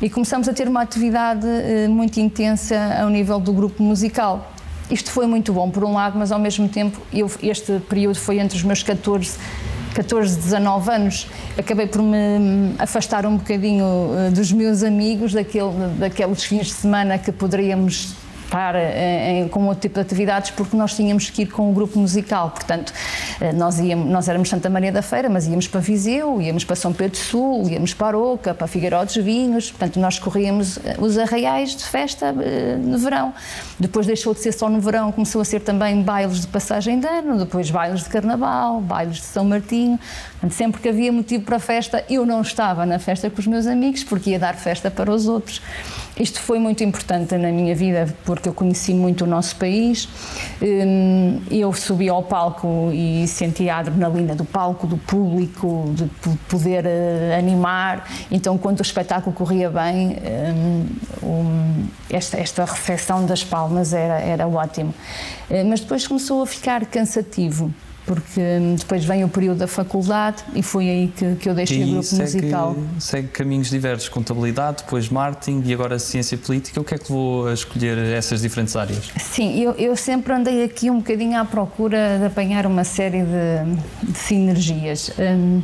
e 0.00 0.08
começamos 0.08 0.48
a 0.48 0.52
ter 0.52 0.68
uma 0.68 0.80
atividade 0.80 1.46
eh, 1.46 1.88
muito 1.88 2.18
intensa 2.18 2.76
ao 3.00 3.10
nível 3.10 3.40
do 3.40 3.52
grupo 3.52 3.82
musical. 3.82 4.52
Isto 4.90 5.10
foi 5.10 5.26
muito 5.26 5.52
bom, 5.52 5.70
por 5.70 5.84
um 5.84 5.92
lado, 5.92 6.18
mas 6.18 6.32
ao 6.32 6.38
mesmo 6.38 6.68
tempo, 6.68 7.00
eu, 7.12 7.30
este 7.42 7.78
período 7.80 8.18
foi 8.18 8.38
entre 8.38 8.56
os 8.56 8.62
meus 8.62 8.82
14 8.82 9.38
14, 9.94 10.36
19 10.36 10.90
anos, 10.92 11.26
acabei 11.58 11.86
por 11.86 12.00
me 12.02 12.72
afastar 12.78 13.26
um 13.26 13.36
bocadinho 13.36 13.84
eh, 14.16 14.30
dos 14.30 14.52
meus 14.52 14.84
amigos, 14.84 15.32
daquele, 15.32 15.72
daqueles 15.98 16.44
fins 16.44 16.66
de 16.66 16.74
semana 16.74 17.18
que 17.18 17.32
poderíamos 17.32 18.14
estar 18.48 18.74
em, 18.74 19.46
com 19.48 19.66
outro 19.66 19.82
tipo 19.82 19.94
de 19.94 20.00
atividades 20.00 20.50
porque 20.50 20.76
nós 20.76 20.94
tínhamos 20.94 21.30
que 21.30 21.42
ir 21.42 21.46
com 21.46 21.70
o 21.70 21.72
grupo 21.72 21.98
musical. 21.98 22.50
Portanto, 22.50 22.92
eh, 23.40 23.52
nós, 23.52 23.78
íamos, 23.78 24.10
nós 24.10 24.28
éramos 24.28 24.48
Santa 24.48 24.68
Maria 24.70 24.90
da 24.90 25.02
Feira, 25.02 25.28
mas 25.28 25.46
íamos 25.46 25.68
para 25.68 25.80
Viseu, 25.80 26.40
íamos 26.40 26.64
para 26.64 26.74
São 26.74 26.92
Pedro 26.92 27.18
Sul, 27.18 27.68
íamos 27.68 27.94
para 27.94 28.08
Aroca, 28.08 28.54
para 28.54 28.66
Figueiró 28.66 29.04
dos 29.04 29.16
Vinhos. 29.16 29.70
Portanto, 29.70 30.00
nós 30.00 30.18
corríamos 30.18 30.78
eh, 30.78 30.96
os 30.98 31.18
arraiais 31.18 31.76
de 31.76 31.84
festa 31.84 32.34
eh, 32.40 32.76
no 32.76 32.98
verão. 32.98 33.32
Depois 33.78 34.06
deixou 34.06 34.32
de 34.34 34.40
ser 34.40 34.52
só 34.52 34.68
no 34.68 34.80
verão, 34.80 35.12
começou 35.12 35.40
a 35.40 35.44
ser 35.44 35.60
também 35.60 36.02
bailes 36.02 36.40
de 36.40 36.46
passagem 36.46 36.98
de 36.98 37.06
ano, 37.06 37.38
depois 37.38 37.70
bailes 37.70 38.02
de 38.04 38.08
carnaval, 38.08 38.80
bailes 38.80 39.16
de 39.16 39.24
São 39.24 39.44
Martinho. 39.44 39.98
Sempre 40.50 40.80
que 40.80 40.88
havia 40.88 41.12
motivo 41.12 41.44
para 41.44 41.58
festa, 41.58 42.04
eu 42.08 42.24
não 42.24 42.40
estava 42.42 42.86
na 42.86 43.00
festa 43.00 43.28
com 43.28 43.40
os 43.40 43.46
meus 43.46 43.66
amigos 43.66 44.04
porque 44.04 44.30
ia 44.30 44.38
dar 44.38 44.54
festa 44.54 44.88
para 44.88 45.10
os 45.10 45.26
outros. 45.26 45.60
Isto 46.16 46.40
foi 46.40 46.60
muito 46.60 46.82
importante 46.84 47.36
na 47.36 47.50
minha 47.50 47.74
vida 47.74 48.14
porque 48.24 48.48
eu 48.48 48.54
conheci 48.54 48.94
muito 48.94 49.24
o 49.24 49.26
nosso 49.26 49.56
país. 49.56 50.08
Hum, 50.62 51.40
eu 51.50 51.72
subi 51.72 52.08
ao 52.08 52.22
palco 52.22 52.90
e 52.92 53.26
senti 53.26 53.68
a 53.68 53.78
adrenalina 53.78 54.34
do 54.34 54.44
palco, 54.44 54.86
do 54.86 54.96
público, 54.96 55.92
de 55.94 56.08
poder 56.48 56.86
eh, 56.86 57.36
animar. 57.36 58.08
Então, 58.30 58.56
quando 58.56 58.78
o 58.78 58.82
espetáculo 58.82 59.34
corria 59.34 59.70
bem, 59.70 60.16
hum, 61.22 61.86
esta, 62.08 62.38
esta 62.38 62.64
recepção 62.64 63.26
das 63.26 63.42
palmas 63.42 63.92
era, 63.92 64.20
era 64.20 64.46
ótimo. 64.46 64.94
Eh, 65.50 65.64
mas 65.64 65.80
depois 65.80 66.06
começou 66.06 66.42
a 66.42 66.46
ficar 66.46 66.86
cansativo 66.86 67.72
porque 68.08 68.40
hum, 68.40 68.74
depois 68.74 69.04
vem 69.04 69.22
o 69.22 69.28
período 69.28 69.58
da 69.58 69.68
faculdade 69.68 70.42
e 70.54 70.62
foi 70.62 70.88
aí 70.88 71.12
que, 71.14 71.36
que 71.36 71.48
eu 71.48 71.54
deixei 71.54 71.82
e 71.82 71.84
o 71.84 71.86
grupo 71.88 72.02
segue, 72.02 72.22
musical. 72.22 72.76
Segue 72.98 73.28
caminhos 73.28 73.68
diversos, 73.68 74.08
contabilidade, 74.08 74.78
depois 74.78 75.10
marketing 75.10 75.62
e 75.66 75.74
agora 75.74 75.98
ciência 75.98 76.38
política. 76.38 76.80
O 76.80 76.84
que 76.84 76.94
é 76.94 76.98
que 76.98 77.12
vou 77.12 77.46
a 77.46 77.52
escolher 77.52 77.98
essas 77.98 78.40
diferentes 78.40 78.74
áreas? 78.74 79.12
Sim, 79.20 79.60
eu, 79.60 79.72
eu 79.72 79.94
sempre 79.94 80.32
andei 80.32 80.64
aqui 80.64 80.90
um 80.90 80.96
bocadinho 80.96 81.38
à 81.38 81.44
procura 81.44 82.18
de 82.18 82.24
apanhar 82.24 82.64
uma 82.64 82.82
série 82.82 83.22
de, 83.22 84.10
de 84.10 84.18
sinergias. 84.18 85.10
Um, 85.18 85.62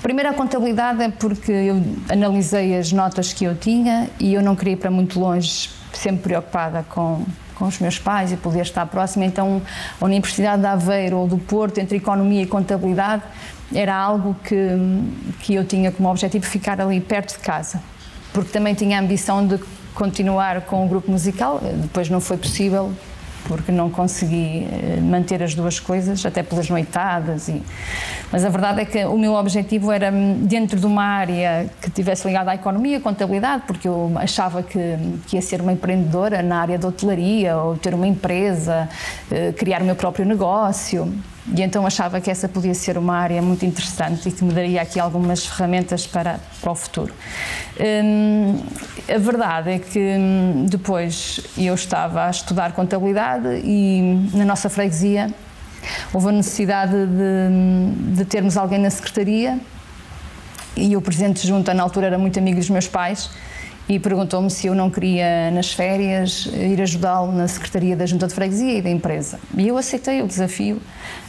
primeiro 0.00 0.30
a 0.30 0.32
contabilidade 0.32 1.02
é 1.02 1.10
porque 1.10 1.50
eu 1.50 1.82
analisei 2.08 2.78
as 2.78 2.92
notas 2.92 3.32
que 3.32 3.44
eu 3.44 3.56
tinha 3.56 4.08
e 4.20 4.32
eu 4.32 4.42
não 4.42 4.54
queria 4.54 4.74
ir 4.74 4.76
para 4.76 4.92
muito 4.92 5.18
longe, 5.18 5.68
sempre 5.92 6.22
preocupada 6.22 6.84
com 6.88 7.24
com 7.60 7.66
os 7.66 7.78
meus 7.78 7.98
pais 7.98 8.32
e 8.32 8.38
poder 8.38 8.62
estar 8.62 8.86
próximo. 8.86 9.22
Então, 9.22 9.60
a 10.00 10.04
Universidade 10.06 10.62
de 10.62 10.66
Aveiro 10.66 11.18
ou 11.18 11.28
do 11.28 11.36
Porto, 11.36 11.76
entre 11.76 11.98
economia 11.98 12.42
e 12.42 12.46
contabilidade, 12.46 13.22
era 13.72 13.94
algo 13.94 14.34
que, 14.42 14.56
que 15.40 15.54
eu 15.54 15.64
tinha 15.64 15.92
como 15.92 16.08
objetivo 16.08 16.46
ficar 16.46 16.80
ali 16.80 17.00
perto 17.00 17.36
de 17.36 17.44
casa, 17.44 17.80
porque 18.32 18.50
também 18.50 18.74
tinha 18.74 18.96
a 18.98 19.00
ambição 19.00 19.46
de 19.46 19.60
continuar 19.94 20.62
com 20.62 20.86
o 20.86 20.88
grupo 20.88 21.10
musical, 21.10 21.60
depois 21.62 22.08
não 22.08 22.20
foi 22.20 22.38
possível 22.38 22.92
porque 23.46 23.72
não 23.72 23.90
consegui 23.90 24.66
eh, 24.70 25.00
manter 25.00 25.42
as 25.42 25.54
duas 25.54 25.80
coisas, 25.80 26.24
até 26.24 26.42
pelas 26.42 26.68
noitadas. 26.68 27.48
E... 27.48 27.62
Mas 28.30 28.44
a 28.44 28.48
verdade 28.48 28.80
é 28.80 28.84
que 28.84 29.04
o 29.04 29.18
meu 29.18 29.34
objetivo 29.34 29.90
era 29.90 30.10
hum, 30.12 30.40
dentro 30.42 30.78
de 30.78 30.86
uma 30.86 31.02
área 31.02 31.68
que 31.80 31.90
tivesse 31.90 32.26
ligada 32.26 32.50
à 32.50 32.54
economia, 32.54 33.00
contabilidade, 33.00 33.64
porque 33.66 33.88
eu 33.88 34.12
achava 34.16 34.62
que, 34.62 34.78
que 35.26 35.36
ia 35.36 35.42
ser 35.42 35.60
uma 35.60 35.72
empreendedora 35.72 36.42
na 36.42 36.60
área 36.60 36.78
da 36.78 36.88
hotelaria 36.88 37.56
ou 37.56 37.76
ter 37.76 37.94
uma 37.94 38.06
empresa, 38.06 38.88
eh, 39.30 39.52
criar 39.52 39.82
o 39.82 39.84
meu 39.84 39.96
próprio 39.96 40.24
negócio. 40.24 41.12
E 41.54 41.62
então 41.62 41.84
achava 41.86 42.20
que 42.20 42.30
essa 42.30 42.48
podia 42.48 42.74
ser 42.74 42.96
uma 42.96 43.16
área 43.16 43.42
muito 43.42 43.64
interessante 43.64 44.28
e 44.28 44.32
que 44.32 44.44
me 44.44 44.52
daria 44.52 44.82
aqui 44.82 45.00
algumas 45.00 45.44
ferramentas 45.46 46.06
para, 46.06 46.38
para 46.60 46.70
o 46.70 46.74
futuro. 46.74 47.12
Hum, 47.78 48.60
a 49.12 49.18
verdade 49.18 49.70
é 49.70 49.78
que 49.78 49.98
hum, 49.98 50.66
depois 50.68 51.40
eu 51.58 51.74
estava 51.74 52.26
a 52.26 52.30
estudar 52.30 52.72
contabilidade 52.72 53.60
e 53.64 54.28
na 54.32 54.44
nossa 54.44 54.68
freguesia 54.68 55.32
houve 56.12 56.28
a 56.28 56.32
necessidade 56.32 56.92
de, 56.92 57.48
hum, 57.50 57.94
de 58.14 58.24
termos 58.24 58.56
alguém 58.56 58.78
na 58.78 58.90
secretaria 58.90 59.58
e 60.76 60.96
o 60.96 61.00
presidente 61.00 61.42
de 61.42 61.48
junta, 61.48 61.74
na 61.74 61.82
altura, 61.82 62.06
era 62.06 62.18
muito 62.18 62.38
amigo 62.38 62.58
dos 62.58 62.70
meus 62.70 62.86
pais 62.86 63.28
e 63.90 63.98
perguntou-me 63.98 64.48
se 64.48 64.68
eu 64.68 64.74
não 64.74 64.88
queria, 64.88 65.50
nas 65.50 65.72
férias, 65.72 66.46
ir 66.46 66.80
ajudá-lo 66.80 67.32
na 67.32 67.48
secretaria 67.48 67.96
da 67.96 68.06
junta 68.06 68.28
de 68.28 68.32
freguesia 68.32 68.78
e 68.78 68.80
da 68.80 68.88
empresa. 68.88 69.40
E 69.58 69.66
eu 69.66 69.76
aceitei 69.76 70.22
o 70.22 70.28
desafio, 70.28 70.80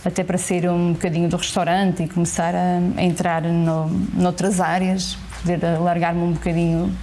até 0.05 0.23
para 0.23 0.37
sair 0.37 0.69
um 0.69 0.93
bocadinho 0.93 1.27
do 1.27 1.37
restaurante 1.37 2.03
e 2.03 2.07
começar 2.07 2.53
a, 2.53 2.77
a 2.97 3.01
entrar 3.03 3.41
no, 3.41 3.87
noutras 4.13 4.61
áreas, 4.61 5.17
poder 5.41 5.59
largar-me 5.79 6.21
um 6.21 6.33
bocadinho 6.33 6.95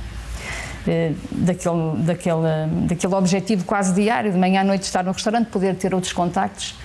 eh, 0.86 1.14
daquele, 1.32 2.04
daquele, 2.04 2.86
daquele 2.86 3.14
objetivo 3.16 3.64
quase 3.64 3.92
diário, 3.92 4.30
de 4.30 4.38
manhã 4.38 4.60
à 4.60 4.64
noite 4.64 4.84
estar 4.84 5.02
no 5.02 5.10
restaurante, 5.10 5.48
poder 5.48 5.74
ter 5.74 5.92
outros 5.92 6.12
contactos. 6.12 6.76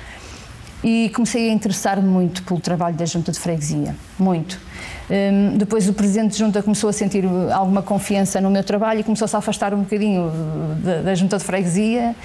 E 0.84 1.10
comecei 1.10 1.52
a 1.52 1.54
interessar-me 1.54 2.08
muito 2.08 2.42
pelo 2.42 2.60
trabalho 2.60 2.96
da 2.96 3.06
junta 3.06 3.32
de 3.32 3.40
freguesia, 3.40 3.96
muito 4.18 4.60
um, 5.14 5.58
depois 5.58 5.88
o 5.88 5.94
presidente 5.94 6.32
de 6.32 6.40
junta 6.40 6.64
começou 6.64 6.90
a 6.90 6.94
sentir 6.94 7.24
alguma 7.54 7.84
confiança 7.84 8.42
no 8.42 8.50
meu 8.50 8.64
trabalho 8.64 9.02
e 9.02 9.04
começou-se 9.04 9.36
a 9.36 9.40
afastar 9.40 9.72
um 9.72 9.82
bocadinho 9.82 10.32
da, 10.84 11.02
da 11.04 11.16
junta 11.16 11.38
de 11.38 11.44
freguesia 11.44 12.16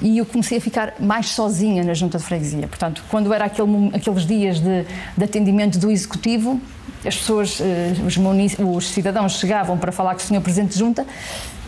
e 0.00 0.18
eu 0.18 0.24
comecei 0.24 0.58
a 0.58 0.60
ficar 0.60 0.94
mais 1.00 1.30
sozinha 1.30 1.82
na 1.82 1.94
junta 1.94 2.16
de 2.16 2.22
freguesia. 2.22 2.68
Portanto, 2.68 3.02
quando 3.10 3.32
era 3.32 3.46
aquele, 3.46 3.90
aqueles 3.92 4.24
dias 4.24 4.60
de, 4.60 4.84
de 5.16 5.24
atendimento 5.24 5.78
do 5.78 5.90
executivo, 5.90 6.60
as 7.04 7.16
pessoas, 7.16 7.60
eh, 7.60 7.92
os, 8.04 8.16
os, 8.58 8.88
cidadãos 8.88 9.38
chegavam 9.38 9.78
para 9.78 9.92
falar 9.92 10.14
com 10.14 10.20
o 10.20 10.22
senhor 10.22 10.40
presidente 10.40 10.72
de 10.72 10.78
junta, 10.78 11.06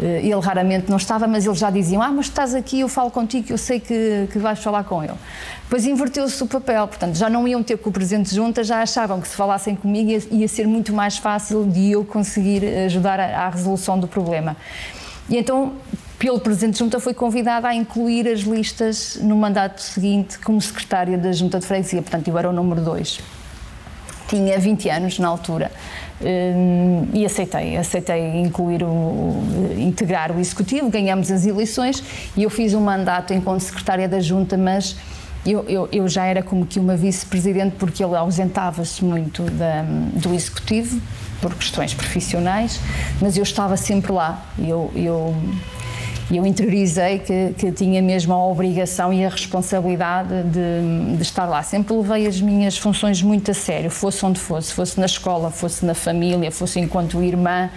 eh, 0.01 0.21
ele 0.25 0.41
raramente 0.41 0.91
não 0.91 0.97
estava, 0.97 1.27
mas 1.29 1.47
eles 1.47 1.59
já 1.59 1.71
diziam: 1.71 2.03
Ah, 2.03 2.11
mas 2.11 2.27
estás 2.27 2.55
aqui, 2.55 2.81
eu 2.81 2.89
falo 2.89 3.11
contigo, 3.11 3.47
eu 3.51 3.59
sei 3.59 3.79
que, 3.79 4.29
que 4.33 4.39
vais 4.39 4.59
falar 4.59 4.85
com 4.85 5.03
ele. 5.03 5.15
Depois 5.63 5.87
inverteu-se 5.87 6.43
o 6.43 6.47
papel, 6.47 6.89
portanto, 6.89 7.17
já 7.17 7.31
não 7.31 7.47
iam 7.47 7.63
ter 7.63 7.77
com 7.79 7.91
o 7.91 7.93
presidente 7.93 8.31
de 8.31 8.37
junta, 8.37 8.65
já 8.65 8.83
achavam 8.83 9.21
que 9.21 9.29
se 9.29 9.37
falassem 9.37 9.77
comigo 9.77 10.11
ia, 10.11 10.23
ia 10.31 10.49
ser 10.49 10.67
muito 10.67 10.93
mais 10.93 11.17
fácil 11.17 11.65
de 11.65 11.93
eu 11.93 12.05
conseguir 12.05 12.65
ajudar 12.87 13.21
à, 13.21 13.49
resolução 13.49 13.99
do 13.99 14.09
problema. 14.09 14.57
E 15.29 15.37
então 15.37 15.75
pelo 16.19 16.39
Presidente 16.39 16.75
de 16.75 16.81
Junta, 16.81 17.01
foi 17.01 17.15
convidada 17.15 17.67
a 17.67 17.75
incluir 17.75 18.29
as 18.29 18.41
listas 18.41 19.19
no 19.23 19.35
mandato 19.35 19.81
seguinte 19.81 20.39
como 20.39 20.61
secretária 20.61 21.17
da 21.17 21.33
Junta 21.33 21.59
de 21.59 21.65
Freguesia, 21.65 22.03
portanto, 22.03 22.29
eu 22.29 22.37
era 22.37 22.51
o 22.51 22.53
número 22.53 22.83
2 22.83 23.40
tinha 24.31 24.59
20 24.59 24.89
anos 24.89 25.19
na 25.19 25.27
altura 25.27 25.73
hum, 26.23 27.09
e 27.13 27.27
aceitei, 27.27 27.77
aceitei 27.77 28.41
incluir 28.41 28.85
o, 28.85 29.43
integrar 29.77 30.31
o 30.31 30.39
executivo, 30.39 30.89
ganhamos 30.89 31.31
as 31.31 31.45
eleições 31.45 32.03
e 32.37 32.45
eu 32.45 32.51
fiz 32.51 32.73
um 32.73 32.81
mandato 32.81 33.35
enquanto 33.35 33.61
secretária 33.61 34.09
da 34.09 34.21
junta, 34.21 34.57
mas 34.57 34.97
eu, 35.45 35.65
eu, 35.69 35.89
eu 35.91 36.09
já 36.09 36.27
era 36.27 36.43
como 36.43 36.65
que 36.65 36.79
uma 36.79 36.97
vice-presidente 36.97 37.75
porque 37.79 38.05
ele 38.05 38.15
ausentava-se 38.15 39.05
muito 39.05 39.43
da, 39.43 39.83
do 39.83 40.33
executivo 40.33 41.01
por 41.41 41.55
questões 41.55 41.93
profissionais, 41.95 42.79
mas 43.21 43.37
eu 43.37 43.43
estava 43.43 43.77
sempre 43.77 44.13
lá. 44.13 44.45
Eu, 44.59 44.93
eu 44.95 45.35
e 46.31 46.37
eu 46.37 46.47
interiorizei 46.47 47.19
que, 47.19 47.55
que 47.59 47.73
tinha 47.73 48.01
mesmo 48.01 48.33
a 48.33 48.47
obrigação 48.47 49.13
e 49.13 49.25
a 49.25 49.29
responsabilidade 49.29 50.29
de, 50.45 51.17
de, 51.17 51.23
estar 51.23 51.45
lá. 51.45 51.61
Sempre 51.63 51.93
levei 51.93 52.27
as 52.29 52.41
minhas 52.41 52.79
funções 52.79 53.21
muito 53.21 53.51
a 53.51 53.55
sério, 53.55 53.91
fosse 53.91 54.25
onde 54.25 54.39
fosse, 54.39 54.73
fosse 54.73 55.01
na 55.01 55.07
escola, 55.07 55.51
fosse 55.51 55.85
na 55.85 55.93
família, 55.93 56.53
fosse 56.53 56.79
enquanto 56.79 57.21
irmã, 57.21 57.69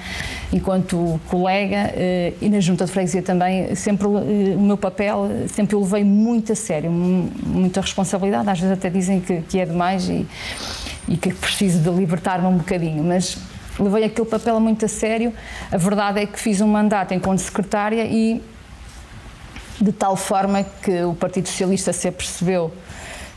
enquanto 0.51 1.19
colega 1.27 1.91
eh, 1.95 2.33
e 2.39 2.48
na 2.48 2.60
junta 2.60 2.86
de 2.86 2.91
freguesia 2.91 3.24
também. 3.24 3.74
Sempre 3.74 4.05
eh, 4.05 4.55
o 4.55 4.62
meu 4.62 4.77
papel, 4.77 5.27
sempre 5.48 5.75
o 5.75 5.79
levei 5.79 6.03
muito 6.03 6.51
a 6.51 6.55
sério, 6.55 6.91
muita 6.91 7.81
responsabilidade. 7.81 8.48
Às 8.48 8.60
vezes 8.60 8.77
até 8.77 8.88
dizem 8.88 9.19
que, 9.19 9.41
que 9.41 9.60
é 9.60 9.65
demais 9.65 10.07
e, 10.07 10.27
e 11.07 11.17
que 11.17 11.33
preciso 11.33 11.79
de 11.79 11.89
libertar-me 11.89 12.45
um 12.45 12.57
bocadinho, 12.57 13.03
mas 13.03 13.36
levei 13.80 14.06
aquele 14.06 14.27
papel 14.27 14.60
muito 14.60 14.86
a 14.86 14.88
sério. 14.88 15.34
A 15.72 15.77
verdade 15.77 16.20
é 16.22 16.25
que 16.25 16.39
fiz 16.39 16.62
um 16.62 16.68
mandato 16.68 17.13
enquanto 17.13 17.39
secretária 17.39 18.06
e 18.06 18.42
de 19.82 19.92
tal 19.92 20.15
forma 20.15 20.63
que 20.63 21.03
o 21.03 21.13
Partido 21.13 21.48
Socialista 21.48 21.92
se 21.92 22.08
apercebeu 22.08 22.72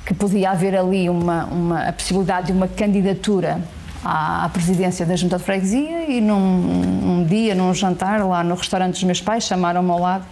que 0.04 0.14
podia 0.14 0.50
haver 0.50 0.76
ali 0.76 1.10
uma, 1.10 1.44
uma 1.46 1.88
a 1.88 1.92
possibilidade 1.92 2.46
de 2.46 2.52
uma 2.52 2.68
candidatura 2.68 3.60
à, 4.04 4.48
presidência 4.52 5.04
da 5.04 5.16
Junta 5.16 5.36
de 5.36 5.42
Freguesia 5.42 6.08
e 6.08 6.20
num 6.20 6.36
um 6.36 7.26
dia, 7.28 7.56
num 7.56 7.74
jantar 7.74 8.24
lá 8.24 8.44
no 8.44 8.54
restaurante 8.54 8.92
dos 8.92 9.02
meus 9.02 9.20
pais, 9.20 9.44
chamaram-me 9.44 9.90
ao 9.90 9.98
lado 9.98 10.24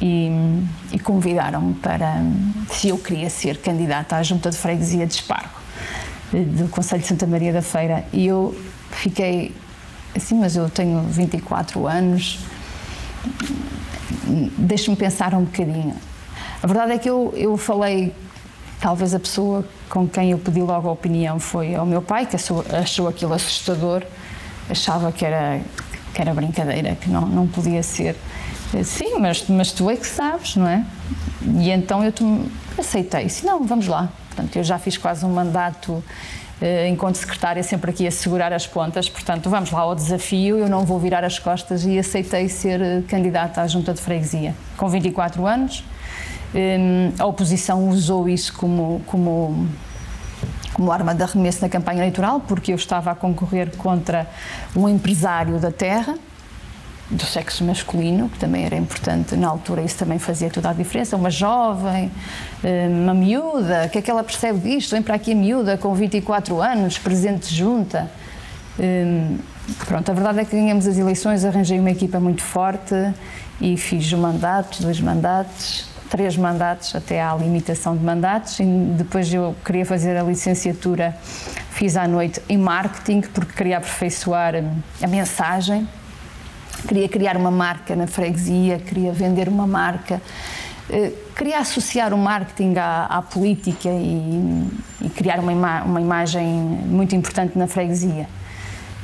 e, 0.00 0.30
e 0.92 0.98
convidaram-me 1.00 1.74
para 1.74 2.22
se 2.70 2.90
eu 2.90 2.98
queria 2.98 3.28
ser 3.28 3.56
candidata 3.56 4.14
à 4.14 4.22
Junta 4.22 4.48
de 4.48 4.56
Freguesia 4.56 5.04
de 5.06 5.14
Espargo 5.14 5.60
do 6.32 6.68
Conselho 6.68 7.02
de 7.02 7.08
Santa 7.08 7.26
Maria 7.26 7.52
da 7.52 7.62
Feira 7.62 8.04
e 8.12 8.26
eu 8.26 8.54
fiquei 8.90 9.54
assim, 10.14 10.38
mas 10.38 10.56
eu 10.56 10.68
tenho 10.68 11.02
24 11.02 11.86
anos, 11.86 12.38
deixe-me 14.58 14.96
pensar 14.96 15.34
um 15.34 15.44
bocadinho. 15.44 15.94
A 16.62 16.66
verdade 16.66 16.92
é 16.92 16.98
que 16.98 17.08
eu, 17.08 17.32
eu 17.36 17.56
falei, 17.56 18.14
talvez 18.80 19.14
a 19.14 19.20
pessoa 19.20 19.64
com 19.88 20.06
quem 20.06 20.32
eu 20.32 20.38
pedi 20.38 20.60
logo 20.60 20.88
a 20.88 20.92
opinião 20.92 21.38
foi 21.38 21.74
ao 21.74 21.86
meu 21.86 22.02
pai, 22.02 22.26
que 22.26 22.36
achou, 22.36 22.64
achou 22.70 23.08
aquilo 23.08 23.32
assustador, 23.32 24.02
achava 24.68 25.10
que 25.12 25.24
era, 25.24 25.60
que 26.14 26.20
era 26.20 26.34
brincadeira, 26.34 26.96
que 26.96 27.08
não, 27.08 27.26
não 27.26 27.46
podia 27.46 27.82
ser. 27.82 28.16
Sim, 28.84 29.18
mas, 29.18 29.46
mas 29.48 29.72
tu 29.72 29.90
é 29.90 29.96
que 29.96 30.06
sabes, 30.06 30.54
não 30.56 30.68
é? 30.68 30.84
E 31.58 31.70
então 31.70 32.04
eu 32.04 32.12
aceitei, 32.78 33.24
disse, 33.24 33.44
não, 33.44 33.64
vamos 33.64 33.88
lá. 33.88 34.08
Portanto, 34.28 34.56
eu 34.56 34.62
já 34.62 34.78
fiz 34.78 34.96
quase 34.96 35.24
um 35.24 35.30
mandato 35.32 36.02
enquanto 36.88 37.16
secretária, 37.16 37.62
sempre 37.62 37.90
aqui 37.90 38.06
a 38.06 38.10
segurar 38.10 38.52
as 38.52 38.66
pontas. 38.66 39.08
Portanto, 39.08 39.48
vamos 39.48 39.70
lá 39.70 39.80
ao 39.80 39.94
desafio, 39.94 40.58
eu 40.58 40.68
não 40.68 40.84
vou 40.84 40.98
virar 40.98 41.24
as 41.24 41.38
costas 41.38 41.84
e 41.84 41.98
aceitei 41.98 42.48
ser 42.48 42.80
eh, 42.80 43.02
candidata 43.08 43.62
à 43.62 43.66
junta 43.66 43.94
de 43.94 44.00
freguesia. 44.00 44.54
Com 44.76 44.88
24 44.88 45.46
anos, 45.46 45.82
eh, 46.54 47.10
a 47.18 47.24
oposição 47.24 47.88
usou 47.88 48.28
isso 48.28 48.52
como, 48.52 49.00
como, 49.06 49.68
como 50.74 50.92
arma 50.92 51.14
de 51.14 51.22
arremesso 51.22 51.62
na 51.62 51.68
campanha 51.68 52.00
eleitoral, 52.00 52.40
porque 52.40 52.72
eu 52.72 52.76
estava 52.76 53.10
a 53.10 53.14
concorrer 53.14 53.74
contra 53.76 54.26
um 54.76 54.88
empresário 54.88 55.58
da 55.58 55.72
terra, 55.72 56.14
do 57.10 57.24
sexo 57.24 57.64
masculino, 57.64 58.28
que 58.28 58.38
também 58.38 58.64
era 58.64 58.76
importante 58.76 59.34
na 59.34 59.48
altura, 59.48 59.82
isso 59.82 59.98
também 59.98 60.18
fazia 60.18 60.48
toda 60.48 60.70
a 60.70 60.72
diferença. 60.72 61.16
Uma 61.16 61.30
jovem, 61.30 62.10
eh, 62.62 62.86
uma 62.88 63.12
miúda, 63.12 63.88
que 63.88 63.98
é 63.98 64.02
que 64.02 64.10
ela 64.10 64.22
percebe 64.22 64.60
disto? 64.60 64.92
Vem 64.92 65.02
para 65.02 65.16
aqui 65.16 65.32
a 65.32 65.34
miúda 65.34 65.76
com 65.76 65.92
24 65.92 66.62
anos, 66.62 66.98
presente 66.98 67.52
junta. 67.52 68.08
Eh, 68.78 69.26
pronto, 69.86 70.08
a 70.08 70.14
verdade 70.14 70.40
é 70.40 70.44
que 70.44 70.54
ganhamos 70.54 70.86
as 70.86 70.96
eleições, 70.96 71.44
arranjei 71.44 71.80
uma 71.80 71.90
equipa 71.90 72.20
muito 72.20 72.42
forte 72.42 72.94
e 73.60 73.76
fiz 73.76 74.12
um 74.12 74.20
mandato, 74.20 74.80
dois 74.80 75.00
mandatos, 75.00 75.86
três 76.08 76.36
mandatos, 76.36 76.94
até 76.94 77.20
à 77.20 77.34
limitação 77.34 77.96
de 77.96 78.04
mandatos. 78.04 78.60
E 78.60 78.64
depois 78.64 79.34
eu 79.34 79.56
queria 79.64 79.84
fazer 79.84 80.16
a 80.16 80.22
licenciatura, 80.22 81.16
fiz 81.70 81.96
à 81.96 82.06
noite 82.06 82.40
em 82.48 82.56
marketing, 82.56 83.22
porque 83.22 83.52
queria 83.52 83.78
aperfeiçoar 83.78 84.54
a 85.02 85.06
mensagem 85.08 85.88
queria 86.86 87.08
criar 87.08 87.36
uma 87.36 87.50
marca 87.50 87.94
na 87.96 88.06
freguesia, 88.06 88.78
queria 88.78 89.12
vender 89.12 89.48
uma 89.48 89.66
marca, 89.66 90.20
eh, 90.88 91.12
queria 91.36 91.58
associar 91.58 92.12
o 92.12 92.18
marketing 92.18 92.74
à, 92.76 93.06
à 93.06 93.22
política 93.22 93.88
e, 93.88 94.66
e, 95.02 95.08
criar 95.10 95.38
uma, 95.38 95.52
ima 95.52 95.82
uma 95.82 96.00
imagem 96.00 96.46
muito 96.46 97.14
importante 97.14 97.56
na 97.56 97.66
freguesia. 97.66 98.28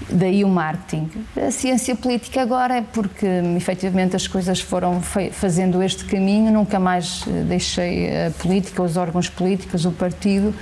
Daí 0.09 0.45
o 0.45 0.49
marketing. 0.49 1.11
A 1.37 1.50
ciência 1.50 1.97
política 1.97 2.42
agora 2.42 2.76
é 2.76 2.83
porque 2.83 3.26
efetivamente 3.56 4.14
as 4.14 4.26
coisas 4.28 4.61
foram 4.61 5.00
fazendo 5.33 5.83
este 5.83 6.04
caminho, 6.04 6.52
nunca 6.52 6.78
mais 6.78 7.25
eh, 7.26 7.42
deixei 7.42 8.26
a 8.26 8.30
política, 8.30 8.83
os 8.83 8.97
órgãos 8.97 9.28
políticos, 9.28 9.85
o 9.85 9.92
partido 9.92 10.54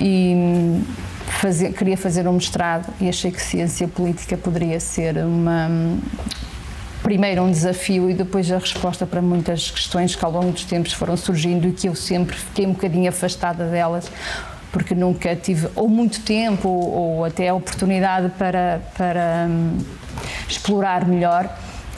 e 0.00 0.80
fazer, 1.40 1.72
queria 1.72 1.96
fazer 1.96 2.26
um 2.28 2.32
mestrado 2.34 2.92
e 3.00 3.08
achei 3.08 3.30
que 3.30 3.40
ciência 3.40 3.88
política 3.88 4.36
poderia 4.36 4.78
ser 4.78 5.18
uma 5.18 5.68
primeiro 7.02 7.42
um 7.42 7.50
desafio 7.50 8.08
e 8.08 8.14
depois 8.14 8.50
a 8.52 8.58
resposta 8.58 9.04
para 9.04 9.20
muitas 9.20 9.70
questões 9.70 10.14
que 10.14 10.24
ao 10.24 10.30
longo 10.30 10.52
dos 10.52 10.64
tempos 10.64 10.92
foram 10.92 11.16
surgindo 11.16 11.66
e 11.66 11.72
que 11.72 11.88
eu 11.88 11.96
sempre 11.96 12.36
fiquei 12.36 12.64
um 12.64 12.72
bocadinho 12.72 13.08
afastada 13.08 13.66
delas 13.66 14.10
porque 14.70 14.94
nunca 14.94 15.34
tive 15.34 15.68
ou 15.74 15.88
muito 15.88 16.20
tempo 16.20 16.68
ou, 16.68 17.16
ou 17.18 17.24
até 17.24 17.48
a 17.48 17.54
oportunidade 17.54 18.30
para, 18.38 18.80
para 18.96 19.46
um, 19.48 19.78
explorar 20.48 21.06
melhor. 21.06 21.54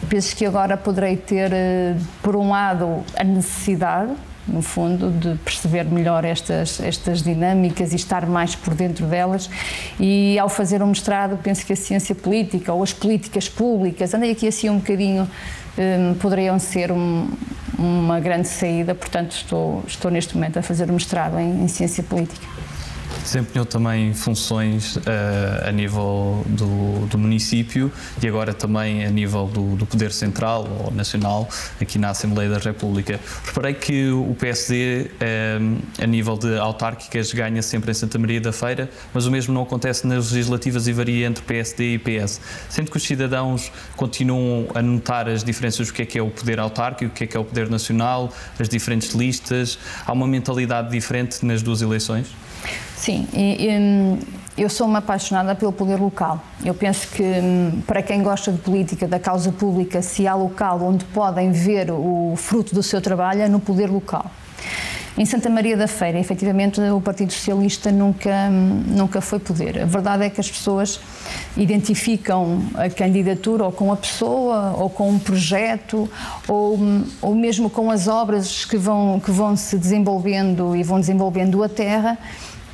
Penso 0.09 0.35
que 0.35 0.45
agora 0.45 0.77
poderei 0.77 1.17
ter, 1.17 1.53
eh, 1.53 1.95
por 2.21 2.35
um 2.37 2.51
lado, 2.51 3.05
a 3.17 3.25
necessidade 3.25 4.13
no 4.47 4.63
fundo, 4.63 5.11
de 5.11 5.37
perceber 5.39 5.85
melhor 5.85 6.25
estas, 6.25 6.81
estas 6.81 7.23
dinâmicas 7.23 7.93
e 7.93 7.97
estar 7.97 8.27
mais 8.27 8.55
por 8.55 8.75
dentro 8.75 9.07
delas. 9.07 9.49
E 9.99 10.39
ao 10.39 10.49
fazer 10.49 10.83
o 10.83 10.85
um 10.85 10.89
mestrado, 10.89 11.39
penso 11.43 11.65
que 11.65 11.73
a 11.73 11.77
ciência 11.77 12.15
política 12.15 12.73
ou 12.73 12.83
as 12.83 12.93
políticas 12.93 13.49
públicas, 13.49 14.13
andei 14.15 14.31
aqui 14.31 14.47
assim 14.47 14.69
um 14.69 14.79
bocadinho, 14.79 15.29
um, 15.79 16.15
poderiam 16.15 16.59
ser 16.59 16.93
um, 16.93 17.29
uma 17.79 18.21
grande 18.21 18.49
saída, 18.49 18.95
portanto, 18.95 19.33
estou, 19.33 19.83
estou 19.87 20.11
neste 20.11 20.35
momento 20.35 20.59
a 20.59 20.63
fazer 20.63 20.89
o 20.89 20.91
um 20.91 20.95
mestrado 20.95 21.39
em, 21.39 21.65
em 21.65 21.69
ciência 21.69 22.03
política. 22.03 22.54
Desempenhou 23.25 23.65
também 23.65 24.13
funções 24.13 24.97
uh, 24.97 25.01
a 25.67 25.73
nível 25.73 26.45
do, 26.47 27.07
do, 27.07 27.17
município 27.17 27.91
e 28.23 28.29
agora 28.29 28.53
também 28.53 29.03
a 29.03 29.11
nível 29.11 29.47
do, 29.47 29.77
do, 29.77 29.87
Poder 29.87 30.13
Central 30.13 30.69
ou 30.85 30.93
Nacional, 30.93 31.49
aqui 31.81 31.99
na 31.99 32.11
Assembleia 32.11 32.51
da 32.51 32.59
República. 32.59 33.19
Reparei 33.47 33.73
que 33.73 34.11
o 34.11 34.37
PSD, 34.39 35.11
uh, 35.15 36.03
a 36.03 36.07
nível 36.07 36.37
de 36.37 36.59
autárquicas, 36.59 37.33
ganha 37.33 37.63
sempre 37.63 37.93
em 37.93 37.95
Santa 37.95 38.19
Maria 38.19 38.43
da 38.43 38.53
Feira, 38.53 38.91
mas 39.15 39.25
o 39.25 39.31
mesmo 39.31 39.55
não 39.55 39.63
acontece 39.63 40.07
nas 40.07 40.31
legislativas 40.31 40.87
e 40.87 40.93
varia 40.93 41.27
entre 41.27 41.43
PSD 41.43 41.95
e 41.95 41.99
PS. 41.99 42.43
Sendo 42.69 42.91
que 42.91 42.99
os 42.99 43.05
cidadãos 43.05 43.73
continuam 43.97 44.69
a 44.75 44.83
notar 44.83 45.31
as 45.31 45.43
diferenças 45.43 45.87
do 45.87 45.95
que 45.95 46.03
é 46.03 46.07
que 46.07 46.19
é 46.19 46.23
o 46.23 46.29
poder 46.29 46.61
autárquico, 46.61 47.11
o 47.11 47.15
que 47.15 47.25
é 47.25 47.27
que 47.27 47.37
é 47.39 47.41
o 47.41 47.45
poder 47.45 47.71
nacional, 47.71 48.31
as 48.59 48.69
diferentes 48.69 49.15
listas, 49.15 49.79
há 50.05 50.13
uma 50.13 50.27
mentalidade 50.27 50.91
diferente 50.91 51.43
nas 51.47 51.63
duas 51.63 51.81
eleições? 51.81 52.27
Sim, 52.97 53.29
e, 53.33 53.67
e, 53.67 53.79
hum, 53.79 54.19
eu 54.57 54.71
sou 54.71 54.87
uma 54.87 55.01
apaixonada 55.01 55.55
pelo 55.55 55.73
poder 55.73 55.97
local. 55.97 56.41
Eu 56.65 56.75
penso 56.75 57.09
que 57.09 57.23
hum, 57.23 57.83
para 57.87 58.03
quem 58.03 58.23
gosta 58.23 58.53
de 58.53 58.59
política, 58.59 59.07
da 59.07 59.19
causa 59.19 59.53
pública, 59.53 60.01
se 60.01 60.27
há 60.27 60.35
local 60.35 60.81
onde 60.83 61.05
podem 61.07 61.51
ver 61.51 61.91
o 61.91 62.35
fruto 62.37 62.75
do 62.75 62.83
seu 62.83 63.01
trabalho 63.01 63.43
é 63.43 63.49
no 63.49 63.61
poder 63.61 63.91
local. 63.91 64.31
Em 65.17 65.25
Santa 65.25 65.49
Maria 65.49 65.77
da 65.77 65.87
Feira, 65.87 66.19
efetivamente, 66.19 66.81
o 66.81 67.01
Partido 67.01 67.33
Socialista 67.33 67.93
nunca, 67.93 68.51
nunca 68.51 69.21
foi 69.21 69.39
poder. 69.39 69.83
A 69.83 69.85
verdade 69.85 70.25
é 70.25 70.31
que 70.31 70.41
as 70.41 70.51
pessoas 70.51 70.99
identificam 71.57 72.61
a 72.75 72.91
candidatura 72.91 73.65
ou 73.65 73.71
com 73.71 73.93
a 73.93 73.97
pessoa, 73.97 74.75
ou 74.77 74.91
com 74.91 75.09
um 75.11 75.19
projeto, 75.19 76.11
ou, 76.49 76.81
ou 77.23 77.33
mesmo 77.33 77.71
com 77.71 77.93
as 77.93 78.09
obras 78.09 78.65
que 78.65 78.77
vão, 78.77 79.21
que 79.21 79.31
vão 79.31 79.57
se 79.57 79.79
desenvolvendo 79.79 80.75
e 80.75 80.83
vão 80.83 80.99
desenvolvendo 80.99 81.63
a 81.63 81.69
terra 81.69 82.19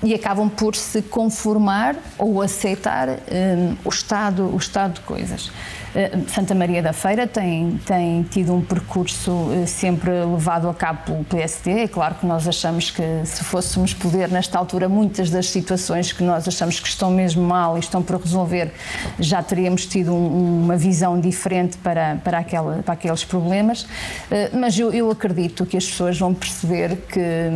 e 0.02 0.14
acabam 0.14 0.49
por 0.49 0.75
se 0.75 1.02
conformar 1.02 1.97
ou 2.19 2.40
aceitar 2.40 3.09
um, 3.09 3.76
o, 3.85 3.88
estado, 3.88 4.45
o 4.52 4.57
estado 4.57 4.95
de 4.95 5.00
coisas. 5.00 5.49
Uh, 5.90 6.28
Santa 6.30 6.54
Maria 6.54 6.80
da 6.80 6.92
Feira 6.92 7.26
tem, 7.26 7.80
tem 7.85 8.23
tido 8.23 8.54
um 8.54 8.62
percurso 8.62 9.30
uh, 9.30 9.66
sempre 9.66 10.11
levado 10.25 10.69
a 10.69 10.75
cabo 10.75 11.00
pelo 11.04 11.25
PSD. 11.25 11.83
É 11.83 11.88
claro 11.88 12.14
que 12.14 12.25
nós 12.25 12.47
achamos 12.47 12.90
que 12.90 13.02
se 13.25 13.45
fôssemos 13.45 13.92
poder, 13.92 14.28
nesta 14.30 14.57
altura, 14.57 14.88
muitas 14.88 15.28
das 15.30 15.50
situações 15.50 16.12
que 16.12 16.23
nós 16.23 16.47
achamos 16.47 16.78
que 16.78 16.88
estão 16.88 17.11
mesmo 17.11 17.42
mal 17.42 17.76
e 17.76 17.80
estão 17.80 18.02
por 18.02 18.21
resolver, 18.21 18.73
já 19.19 19.42
teríamos 19.42 19.85
tido 19.85 20.14
um, 20.14 20.64
uma 20.64 20.76
visão 20.76 21.21
diferente 21.21 21.76
para, 21.78 22.16
para, 22.23 22.38
aquela, 22.38 22.83
para 22.85 22.95
aqueles 22.95 23.25
problemas. 23.25 23.83
Uh, 23.83 24.59
mas 24.59 24.78
eu, 24.78 24.92
eu 24.92 25.11
acredito 25.11 25.66
que 25.66 25.76
as 25.76 25.85
pessoas 25.85 26.19
vão 26.19 26.33
perceber 26.33 26.97
que 27.09 27.50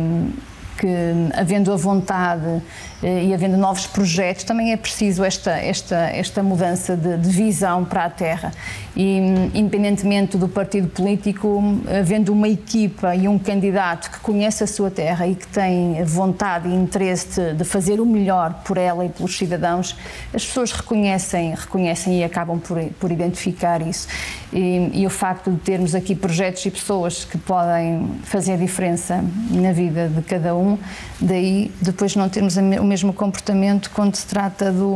que, 0.77 0.87
havendo 1.33 1.71
a 1.71 1.75
vontade 1.75 2.61
e 3.03 3.33
havendo 3.33 3.57
novos 3.57 3.85
projetos, 3.85 4.43
também 4.43 4.71
é 4.71 4.77
preciso 4.77 5.23
esta, 5.23 5.51
esta, 5.51 5.95
esta 5.95 6.41
mudança 6.41 6.95
de, 6.95 7.17
de 7.17 7.29
visão 7.29 7.83
para 7.83 8.05
a 8.05 8.09
terra. 8.09 8.51
E, 8.95 9.17
independentemente 9.53 10.37
do 10.37 10.47
partido 10.47 10.87
político, 10.87 11.61
havendo 11.99 12.31
uma 12.31 12.47
equipa 12.47 13.13
e 13.13 13.27
um 13.27 13.37
candidato 13.37 14.09
que 14.09 14.19
conhece 14.19 14.63
a 14.63 14.67
sua 14.67 14.89
terra 14.89 15.27
e 15.27 15.35
que 15.35 15.47
tem 15.47 16.01
vontade 16.05 16.69
e 16.69 16.73
interesse 16.73 17.39
de, 17.39 17.53
de 17.55 17.63
fazer 17.65 17.99
o 17.99 18.05
melhor 18.05 18.53
por 18.63 18.77
ela 18.77 19.05
e 19.05 19.09
pelos 19.09 19.37
cidadãos, 19.37 19.95
as 20.33 20.45
pessoas 20.45 20.71
reconhecem, 20.71 21.53
reconhecem 21.53 22.21
e 22.21 22.23
acabam 22.23 22.59
por, 22.59 22.81
por 22.99 23.11
identificar 23.11 23.85
isso. 23.85 24.07
E, 24.53 24.89
e 24.93 25.05
o 25.05 25.09
facto 25.09 25.51
de 25.51 25.57
termos 25.57 25.93
aqui 25.93 26.15
projetos 26.15 26.65
e 26.65 26.71
pessoas 26.71 27.25
que 27.25 27.37
podem 27.37 28.07
fazer 28.23 28.53
a 28.53 28.57
diferença 28.57 29.21
na 29.51 29.73
vida 29.73 30.07
de 30.07 30.21
cada 30.21 30.55
um, 30.55 30.77
daí 31.19 31.71
depois 31.81 32.15
não 32.15 32.29
termos 32.29 32.57
o 32.85 32.87
mesmo 32.87 33.11
comportamento 33.11 33.89
quando 33.89 34.15
se 34.15 34.25
trata 34.27 34.71
do, 34.71 34.95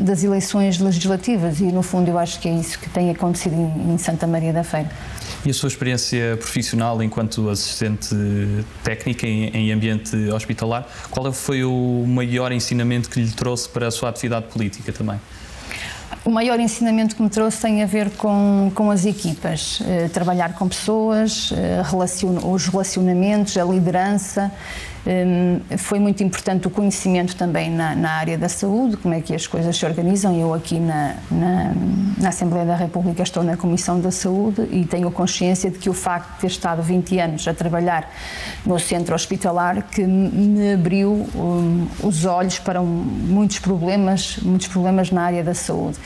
das 0.00 0.22
eleições 0.22 0.78
legislativas 0.78 1.60
e 1.60 1.64
no 1.64 1.82
fundo 1.82 2.08
eu 2.08 2.16
acho 2.16 2.40
que 2.40 2.48
é 2.48 2.54
isso 2.54 2.78
que 2.78 2.88
tem 2.88 3.10
acontecido 3.10 3.54
em, 3.54 3.94
em 3.94 3.98
Santa 3.98 4.26
Maria 4.26 4.52
da 4.52 4.62
Feira. 4.62 4.88
E 5.44 5.50
a 5.50 5.54
sua 5.54 5.68
experiência 5.68 6.36
profissional 6.36 7.02
enquanto 7.02 7.50
assistente 7.50 8.14
técnica 8.82 9.26
em, 9.26 9.48
em, 9.48 9.72
ambiente 9.72 10.16
hospitalar, 10.30 10.86
qual 11.10 11.30
foi 11.32 11.64
o 11.64 12.04
maior 12.06 12.52
ensinamento 12.52 13.10
que 13.10 13.20
lhe 13.20 13.30
trouxe 13.30 13.68
para 13.68 13.88
a 13.88 13.90
sua 13.90 14.08
atividade 14.08 14.46
política 14.46 14.92
também? 14.92 15.20
O 16.24 16.30
maior 16.30 16.58
ensinamento 16.58 17.16
que 17.16 17.22
me 17.22 17.28
trouxe 17.28 17.60
tem 17.60 17.82
a 17.82 17.86
ver 17.86 18.10
com, 18.10 18.70
com 18.74 18.90
as 18.90 19.04
equipas, 19.04 19.82
eh, 19.86 20.08
trabalhar 20.08 20.54
com 20.54 20.66
pessoas, 20.68 21.52
eh, 21.52 21.82
relacion, 21.84 22.38
os 22.50 22.66
relacionamentos, 22.66 23.58
a 23.58 23.64
liderança, 23.64 24.50
foi 25.76 25.98
muito 25.98 26.22
importante 26.22 26.66
o 26.66 26.70
conhecimento 26.70 27.36
também 27.36 27.70
na, 27.70 27.94
na, 27.94 28.12
área 28.12 28.38
da 28.38 28.48
saúde, 28.48 28.96
como 28.96 29.12
é 29.12 29.20
que 29.20 29.34
as 29.34 29.46
coisas 29.46 29.76
se 29.76 29.84
organizam. 29.84 30.34
Eu 30.34 30.54
aqui 30.54 30.80
na, 30.80 31.16
na, 31.30 31.72
na, 32.18 32.28
Assembleia 32.30 32.64
da 32.64 32.74
República 32.74 33.22
estou 33.22 33.42
na 33.42 33.54
Comissão 33.56 34.00
da 34.00 34.10
Saúde 34.10 34.66
e 34.70 34.84
tenho 34.86 35.10
consciência 35.10 35.70
de 35.70 35.78
que 35.78 35.90
o 35.90 35.92
facto 35.92 36.34
de 36.34 36.40
ter 36.40 36.46
estado 36.46 36.82
20 36.82 37.18
anos 37.18 37.46
a 37.46 37.52
trabalhar 37.52 38.10
no 38.64 38.78
centro 38.78 39.14
hospitalar 39.14 39.82
que 39.90 40.02
me 40.04 40.72
abriu 40.72 41.12
um, 41.34 41.86
os 42.02 42.24
olhos 42.24 42.58
para 42.58 42.80
um, 42.80 42.86
muitos 42.86 43.58
problemas, 43.58 44.38
muitos 44.38 44.68
problemas 44.68 45.10
na 45.10 45.22
área 45.22 45.44
da 45.44 45.54
saúde 45.54 45.98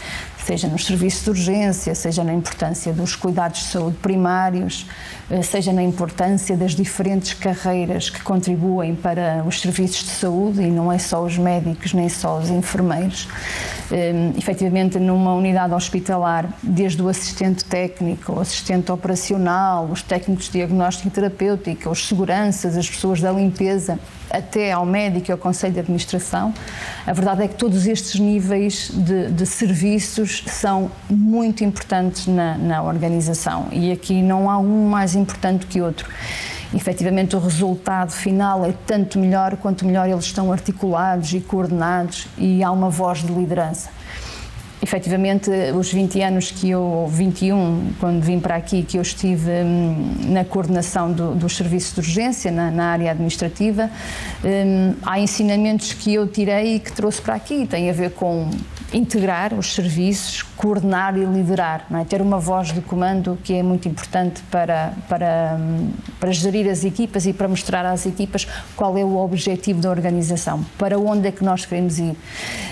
seja 0.48 0.66
nos 0.66 0.86
serviços 0.86 1.24
de 1.24 1.28
urgência, 1.28 1.94
seja 1.94 2.24
na 2.24 2.32
importância 2.32 2.90
dos 2.90 3.14
cuidados 3.14 3.58
de 3.60 3.66
saúde 3.66 3.98
primários, 3.98 4.86
eh, 5.30 5.42
seja 5.42 5.74
na 5.74 5.82
importância 5.82 6.56
das 6.56 6.74
diferentes 6.74 7.34
carreiras 7.34 8.08
que 8.08 8.22
contribuem 8.22 8.94
para 8.94 9.44
os 9.46 9.60
serviços 9.60 10.04
de 10.04 10.10
saúde, 10.10 10.62
e 10.62 10.70
não 10.70 10.90
é 10.90 10.96
só 10.98 11.22
os 11.22 11.36
médicos 11.36 11.92
nem 11.92 12.08
só 12.08 12.38
os 12.38 12.48
enfermeiros. 12.48 13.28
Um, 13.90 14.38
efetivamente, 14.38 14.98
numa 14.98 15.34
unidade 15.34 15.74
hospitalar, 15.74 16.48
desde 16.62 17.02
o 17.02 17.08
assistente 17.08 17.64
técnico, 17.64 18.32
o 18.32 18.40
assistente 18.40 18.90
operacional, 18.90 19.86
os 19.90 20.02
técnicos 20.02 20.46
de 20.46 20.52
diagnóstico 20.52 21.08
e 21.08 21.10
terapêutica, 21.10 21.90
os 21.90 22.06
seguranças, 22.06 22.76
as 22.76 22.88
pessoas 22.88 23.20
da 23.20 23.32
limpeza, 23.32 23.98
até 24.30 24.72
ao 24.72 24.84
médico 24.84 25.30
e 25.30 25.32
ao 25.32 25.38
Conselho 25.38 25.72
de 25.72 25.80
Administração, 25.80 26.52
a 27.06 27.12
verdade 27.12 27.44
é 27.44 27.48
que 27.48 27.54
todos 27.54 27.86
estes 27.86 28.20
níveis 28.20 28.90
de, 28.92 29.30
de 29.30 29.46
serviços 29.46 30.37
são 30.46 30.90
muito 31.08 31.64
importantes 31.64 32.26
na, 32.26 32.56
na 32.56 32.82
organização. 32.82 33.68
E 33.72 33.92
aqui 33.92 34.22
não 34.22 34.50
há 34.50 34.58
um 34.58 34.88
mais 34.88 35.14
importante 35.14 35.66
que 35.66 35.80
outro. 35.80 36.08
Efetivamente 36.74 37.34
o 37.34 37.38
resultado 37.38 38.10
final 38.10 38.64
é 38.64 38.74
tanto 38.86 39.18
melhor 39.18 39.56
quanto 39.56 39.86
melhor 39.86 40.08
eles 40.08 40.24
estão 40.24 40.52
articulados 40.52 41.32
e 41.32 41.40
coordenados 41.40 42.26
e 42.36 42.62
há 42.62 42.70
uma 42.70 42.90
voz 42.90 43.20
de 43.20 43.32
liderança 43.32 43.97
efetivamente, 44.82 45.50
os 45.74 45.92
20 45.92 46.20
anos 46.22 46.50
que 46.50 46.70
eu, 46.70 47.08
21, 47.10 47.92
quando 47.98 48.22
vim 48.22 48.38
para 48.38 48.56
aqui, 48.56 48.82
que 48.82 48.96
eu 48.96 49.02
estive 49.02 49.50
hum, 49.50 50.14
na 50.28 50.44
coordenação 50.44 51.12
do, 51.12 51.34
dos 51.34 51.56
serviços 51.56 51.94
de 51.94 52.00
urgência, 52.00 52.50
na, 52.50 52.70
na 52.70 52.86
área 52.86 53.10
administrativa, 53.10 53.90
hum, 54.44 54.94
há 55.02 55.18
ensinamentos 55.18 55.92
que 55.92 56.14
eu 56.14 56.26
tirei 56.26 56.76
e 56.76 56.80
que 56.80 56.92
trouxe 56.92 57.20
para 57.20 57.34
aqui. 57.34 57.66
Tem 57.66 57.90
a 57.90 57.92
ver 57.92 58.12
com 58.12 58.48
integrar 58.92 59.52
os 59.52 59.74
serviços, 59.74 60.42
coordenar 60.56 61.16
e 61.16 61.24
liderar, 61.24 61.86
é? 61.92 62.04
ter 62.04 62.22
uma 62.22 62.38
voz 62.38 62.72
de 62.72 62.80
comando 62.80 63.38
que 63.44 63.52
é 63.52 63.62
muito 63.62 63.86
importante 63.86 64.42
para, 64.50 64.94
para, 65.08 65.58
para 66.18 66.32
gerir 66.32 66.68
as 66.68 66.84
equipas 66.84 67.26
e 67.26 67.32
para 67.32 67.46
mostrar 67.46 67.84
às 67.84 68.06
equipas 68.06 68.46
qual 68.74 68.96
é 68.96 69.04
o 69.04 69.16
objetivo 69.18 69.80
da 69.80 69.90
organização, 69.90 70.64
para 70.78 70.98
onde 70.98 71.28
é 71.28 71.32
que 71.32 71.44
nós 71.44 71.66
queremos 71.66 71.98
ir. 71.98 72.16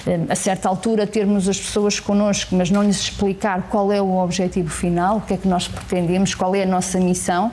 Hum, 0.07 0.27
a 0.29 0.35
certa 0.35 0.69
altura, 0.69 1.07
termos 1.07 1.49
as 1.49 1.59
pessoas 1.59 1.96
connosco, 2.01 2.55
mas 2.55 2.71
não 2.71 2.83
lhes 2.83 3.01
explicar 3.01 3.63
qual 3.71 3.93
é 3.93 4.01
o 4.01 4.19
objetivo 4.19 4.71
final, 4.71 5.19
o 5.19 5.21
que 5.21 5.35
é 5.35 5.37
que 5.37 5.49
nós 5.49 5.69
pretendemos, 5.69 6.35
qual 6.35 6.55
é 6.55 6.63
a 6.63 6.67
nossa 6.67 6.99
missão. 6.99 7.53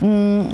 Hum, 0.00 0.48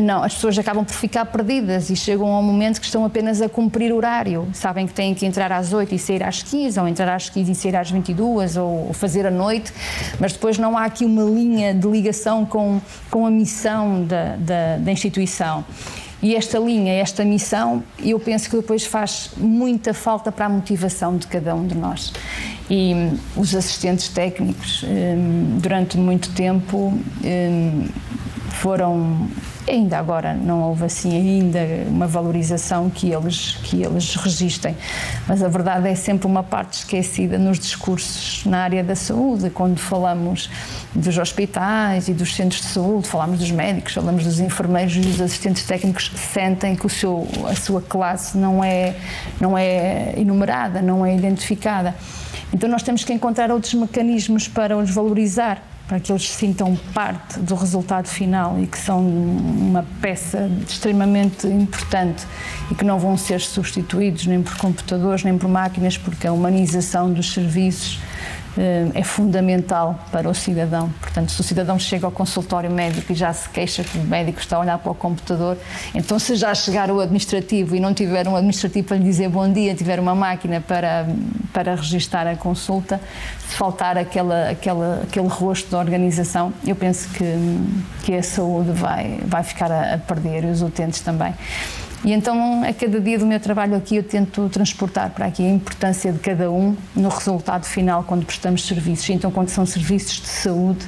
não, 0.00 0.22
as 0.22 0.34
pessoas 0.34 0.58
acabam 0.58 0.82
por 0.82 0.94
ficar 0.94 1.26
perdidas 1.26 1.90
e 1.90 1.96
chegam 1.96 2.26
ao 2.32 2.42
momento 2.42 2.80
que 2.80 2.86
estão 2.86 3.04
apenas 3.04 3.42
a 3.42 3.48
cumprir 3.48 3.92
horário. 3.92 4.48
Sabem 4.54 4.86
que 4.86 4.94
têm 4.94 5.14
que 5.14 5.26
entrar 5.26 5.52
às 5.52 5.74
8 5.74 5.94
e 5.94 5.98
sair 5.98 6.22
às 6.22 6.42
15, 6.42 6.80
ou 6.80 6.88
entrar 6.88 7.14
às 7.14 7.28
15 7.28 7.52
e 7.52 7.54
sair 7.54 7.76
às 7.76 7.90
22, 7.90 8.56
ou 8.56 8.92
fazer 8.94 9.26
a 9.26 9.30
noite, 9.30 9.72
mas 10.18 10.32
depois 10.32 10.56
não 10.56 10.76
há 10.78 10.84
aqui 10.86 11.04
uma 11.04 11.22
linha 11.22 11.74
de 11.74 11.86
ligação 11.86 12.46
com, 12.46 12.80
com 13.10 13.26
a 13.26 13.30
missão 13.30 14.04
da, 14.04 14.36
da, 14.36 14.76
da 14.78 14.90
instituição. 14.90 15.64
E 16.22 16.36
esta 16.36 16.56
linha, 16.58 16.92
esta 16.92 17.24
missão, 17.24 17.82
eu 17.98 18.18
penso 18.20 18.48
que 18.48 18.56
depois 18.56 18.86
faz 18.86 19.30
muita 19.36 19.92
falta 19.92 20.30
para 20.30 20.46
a 20.46 20.48
motivação 20.48 21.16
de 21.16 21.26
cada 21.26 21.52
um 21.52 21.66
de 21.66 21.76
nós. 21.76 22.12
E 22.70 22.94
hum, 22.94 23.18
os 23.36 23.54
assistentes 23.56 24.08
técnicos, 24.08 24.84
hum, 24.84 25.58
durante 25.60 25.98
muito 25.98 26.30
tempo, 26.30 26.94
hum, 27.24 27.88
foram 28.50 29.28
ainda 29.68 29.98
agora 29.98 30.34
não 30.34 30.62
houve 30.62 30.84
assim 30.84 31.14
ainda 31.14 31.60
uma 31.88 32.06
valorização 32.06 32.90
que 32.90 33.12
eles 33.12 33.56
que 33.62 33.82
eles 33.82 34.14
registrem 34.16 34.76
mas 35.28 35.42
a 35.42 35.48
verdade 35.48 35.88
é 35.88 35.94
sempre 35.94 36.26
uma 36.26 36.42
parte 36.42 36.78
esquecida 36.78 37.38
nos 37.38 37.58
discursos 37.58 38.44
na 38.44 38.62
área 38.62 38.82
da 38.82 38.94
saúde. 38.94 39.50
Quando 39.50 39.78
falamos 39.78 40.50
dos 40.94 41.16
hospitais 41.16 42.08
e 42.08 42.14
dos 42.14 42.34
centros 42.34 42.60
de 42.62 42.68
saúde 42.68 43.08
falamos 43.08 43.38
dos 43.38 43.50
médicos 43.50 43.94
falamos 43.94 44.24
dos 44.24 44.40
enfermeiros 44.40 44.96
e 44.96 45.00
dos 45.00 45.20
assistentes 45.20 45.64
técnicos 45.64 46.10
sentem 46.16 46.74
que 46.74 46.86
o 46.86 46.90
seu 46.90 47.26
a 47.48 47.54
sua 47.54 47.80
classe 47.80 48.36
não 48.36 48.62
é 48.62 48.94
não 49.40 49.56
é 49.56 50.14
enumerada 50.16 50.82
não 50.82 51.06
é 51.06 51.14
identificada. 51.14 51.94
Então 52.52 52.68
nós 52.68 52.82
temos 52.82 53.04
que 53.04 53.12
encontrar 53.12 53.50
outros 53.50 53.72
mecanismos 53.74 54.48
para 54.48 54.76
os 54.76 54.90
valorizar 54.90 55.71
para 55.86 56.00
que 56.00 56.10
eles 56.10 56.28
sintam 56.30 56.76
parte 56.94 57.40
do 57.40 57.54
resultado 57.54 58.06
final 58.06 58.58
e 58.58 58.66
que 58.66 58.78
são 58.78 59.00
uma 59.00 59.84
peça 60.00 60.50
extremamente 60.66 61.46
importante 61.46 62.26
e 62.70 62.74
que 62.74 62.84
não 62.84 62.98
vão 62.98 63.16
ser 63.16 63.40
substituídos 63.40 64.26
nem 64.26 64.42
por 64.42 64.56
computadores 64.56 65.24
nem 65.24 65.36
por 65.36 65.48
máquinas, 65.48 65.98
porque 65.98 66.26
a 66.26 66.32
humanização 66.32 67.12
dos 67.12 67.32
serviços 67.32 67.98
é 68.94 69.02
fundamental 69.02 69.98
para 70.10 70.28
o 70.28 70.34
cidadão. 70.34 70.92
Portanto, 71.00 71.32
se 71.32 71.40
o 71.40 71.44
cidadão 71.44 71.78
chega 71.78 72.06
ao 72.06 72.12
consultório 72.12 72.70
médico 72.70 73.12
e 73.12 73.14
já 73.14 73.32
se 73.32 73.48
queixa 73.48 73.82
que 73.82 73.96
o 73.98 74.04
médico 74.04 74.40
está 74.40 74.56
a 74.56 74.60
olhar 74.60 74.78
para 74.78 74.92
o 74.92 74.94
computador, 74.94 75.56
então 75.94 76.18
se 76.18 76.36
já 76.36 76.54
chegar 76.54 76.90
o 76.90 77.00
administrativo 77.00 77.74
e 77.74 77.80
não 77.80 77.94
tiver 77.94 78.28
um 78.28 78.36
administrativo 78.36 78.88
para 78.88 78.96
lhe 78.96 79.04
dizer 79.04 79.28
bom 79.28 79.50
dia, 79.50 79.74
tiver 79.74 79.98
uma 79.98 80.14
máquina 80.14 80.60
para, 80.60 81.06
para 81.52 81.74
registar 81.74 82.26
a 82.26 82.36
consulta, 82.36 83.00
se 83.48 83.56
faltar 83.56 83.96
aquela, 83.96 84.50
aquela, 84.50 85.02
aquele 85.02 85.28
rosto 85.28 85.70
da 85.70 85.78
organização, 85.78 86.52
eu 86.66 86.76
penso 86.76 87.08
que, 87.10 87.24
que 88.04 88.14
a 88.14 88.22
saúde 88.22 88.72
vai, 88.72 89.18
vai 89.26 89.42
ficar 89.42 89.70
a, 89.70 89.94
a 89.94 89.98
perder 89.98 90.44
e 90.44 90.48
os 90.48 90.62
utentes 90.62 91.00
também. 91.00 91.34
E 92.04 92.12
então, 92.12 92.64
a 92.64 92.72
cada 92.72 93.00
dia 93.00 93.16
do 93.16 93.24
meu 93.24 93.38
trabalho 93.38 93.76
aqui, 93.76 93.96
eu 93.96 94.02
tento 94.02 94.48
transportar 94.48 95.10
para 95.10 95.26
aqui 95.26 95.46
a 95.46 95.50
importância 95.50 96.12
de 96.12 96.18
cada 96.18 96.50
um 96.50 96.76
no 96.96 97.08
resultado 97.08 97.64
final 97.64 98.02
quando 98.02 98.26
prestamos 98.26 98.66
serviços. 98.66 99.08
Então, 99.10 99.30
quando 99.30 99.50
são 99.50 99.64
serviços 99.64 100.20
de 100.20 100.28
saúde, 100.28 100.84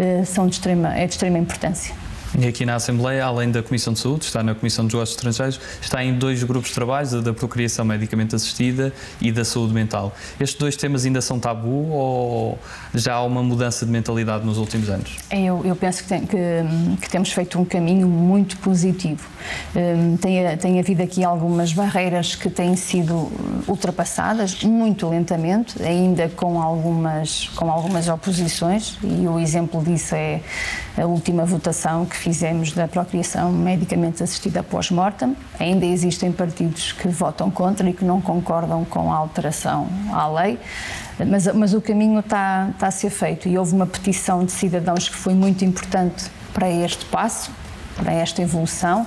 eh, 0.00 0.24
são 0.24 0.46
de 0.46 0.54
extrema, 0.54 0.96
é 0.96 1.06
de 1.06 1.12
extrema 1.12 1.38
importância. 1.38 1.94
E 2.38 2.46
aqui 2.46 2.66
na 2.66 2.74
Assembleia, 2.74 3.24
além 3.24 3.50
da 3.50 3.62
Comissão 3.62 3.92
de 3.92 4.00
Saúde, 4.00 4.24
está 4.24 4.42
na 4.42 4.54
Comissão 4.54 4.84
dos 4.84 4.94
Negócios 4.94 5.16
Estrangeiros, 5.16 5.60
está 5.80 6.04
em 6.04 6.18
dois 6.18 6.42
grupos 6.42 6.68
de 6.70 6.74
trabalho, 6.74 7.22
da 7.22 7.32
procriação 7.32 7.84
medicamente 7.84 8.34
assistida 8.34 8.92
e 9.20 9.30
da 9.30 9.44
saúde 9.44 9.72
mental. 9.72 10.14
Estes 10.40 10.58
dois 10.58 10.76
temas 10.76 11.04
ainda 11.04 11.20
são 11.20 11.38
tabu 11.38 11.90
ou 11.90 12.58
já 12.94 13.14
há 13.14 13.22
uma 13.22 13.42
mudança 13.42 13.86
de 13.86 13.92
mentalidade 13.92 14.44
nos 14.44 14.58
últimos 14.58 14.88
anos? 14.88 15.16
Eu, 15.30 15.62
eu 15.64 15.76
penso 15.76 16.02
que, 16.02 16.08
tem, 16.08 16.26
que, 16.26 16.36
que, 17.00 17.08
temos 17.08 17.32
feito 17.32 17.58
um 17.58 17.64
caminho 17.64 18.08
muito 18.08 18.56
positivo. 18.58 19.26
Um, 19.74 20.16
tem, 20.16 20.56
tem 20.56 20.78
havido 20.78 21.02
aqui 21.02 21.24
algumas 21.24 21.72
barreiras 21.72 22.34
que 22.34 22.50
têm 22.50 22.76
sido 22.76 23.30
ultrapassadas, 23.66 24.62
muito 24.62 25.08
lentamente, 25.08 25.82
ainda 25.82 26.28
com 26.28 26.60
algumas, 26.60 27.48
com 27.54 27.70
algumas 27.70 28.08
oposições, 28.08 28.98
e 29.02 29.26
o 29.26 29.38
exemplo 29.38 29.82
disso 29.82 30.14
é 30.14 30.40
a 30.96 31.06
última 31.06 31.44
votação 31.44 32.06
que 32.06 32.16
fizemos 32.26 32.72
da 32.72 32.88
procriação 32.88 33.52
medicamente 33.52 34.20
assistida 34.20 34.60
pós-mortem. 34.60 35.36
Ainda 35.60 35.86
existem 35.86 36.32
partidos 36.32 36.90
que 36.90 37.06
votam 37.06 37.48
contra 37.52 37.88
e 37.88 37.92
que 37.92 38.04
não 38.04 38.20
concordam 38.20 38.84
com 38.84 39.12
a 39.12 39.16
alteração 39.16 39.86
à 40.12 40.26
lei, 40.26 40.58
mas, 41.24 41.46
mas 41.54 41.72
o 41.72 41.80
caminho 41.80 42.18
está, 42.18 42.70
está 42.72 42.88
a 42.88 42.90
ser 42.90 43.10
feito 43.10 43.48
e 43.48 43.56
houve 43.56 43.76
uma 43.76 43.86
petição 43.86 44.44
de 44.44 44.50
cidadãos 44.50 45.08
que 45.08 45.14
foi 45.14 45.34
muito 45.34 45.64
importante 45.64 46.24
para 46.52 46.68
este 46.68 47.04
passo, 47.04 47.52
para 47.94 48.12
esta 48.12 48.42
evolução. 48.42 49.06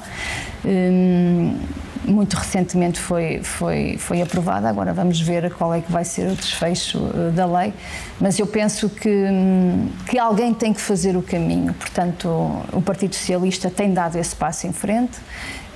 Hum, 0.63 1.57
muito 2.05 2.35
recentemente 2.35 2.99
foi, 2.99 3.41
foi, 3.43 3.97
foi 3.97 4.21
aprovada, 4.21 4.69
agora 4.69 4.93
vamos 4.93 5.19
ver 5.19 5.51
qual 5.53 5.73
é 5.73 5.81
que 5.81 5.91
vai 5.91 6.05
ser 6.05 6.31
o 6.31 6.35
desfecho 6.35 6.99
eh, 7.13 7.31
da 7.31 7.45
lei, 7.45 7.73
mas 8.19 8.39
eu 8.39 8.47
penso 8.47 8.89
que, 8.89 9.09
hum, 9.09 9.89
que 10.07 10.17
alguém 10.17 10.53
tem 10.53 10.73
que 10.73 10.81
fazer 10.81 11.17
o 11.17 11.21
caminho, 11.21 11.73
portanto 11.73 12.27
o 12.73 12.81
Partido 12.81 13.15
Socialista 13.15 13.69
tem 13.69 13.93
dado 13.93 14.17
esse 14.17 14.35
passo 14.35 14.67
em 14.67 14.73
frente 14.73 15.19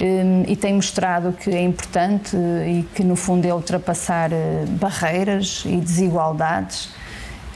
um, 0.01 0.43
e 0.47 0.55
tem 0.55 0.73
mostrado 0.73 1.33
que 1.33 1.49
é 1.49 1.61
importante 1.61 2.35
e 2.35 2.83
que 2.95 3.03
no 3.03 3.15
fundo 3.15 3.45
é 3.45 3.53
ultrapassar 3.53 4.31
eh, 4.31 4.65
barreiras 4.67 5.63
e 5.65 5.77
desigualdades. 5.77 6.89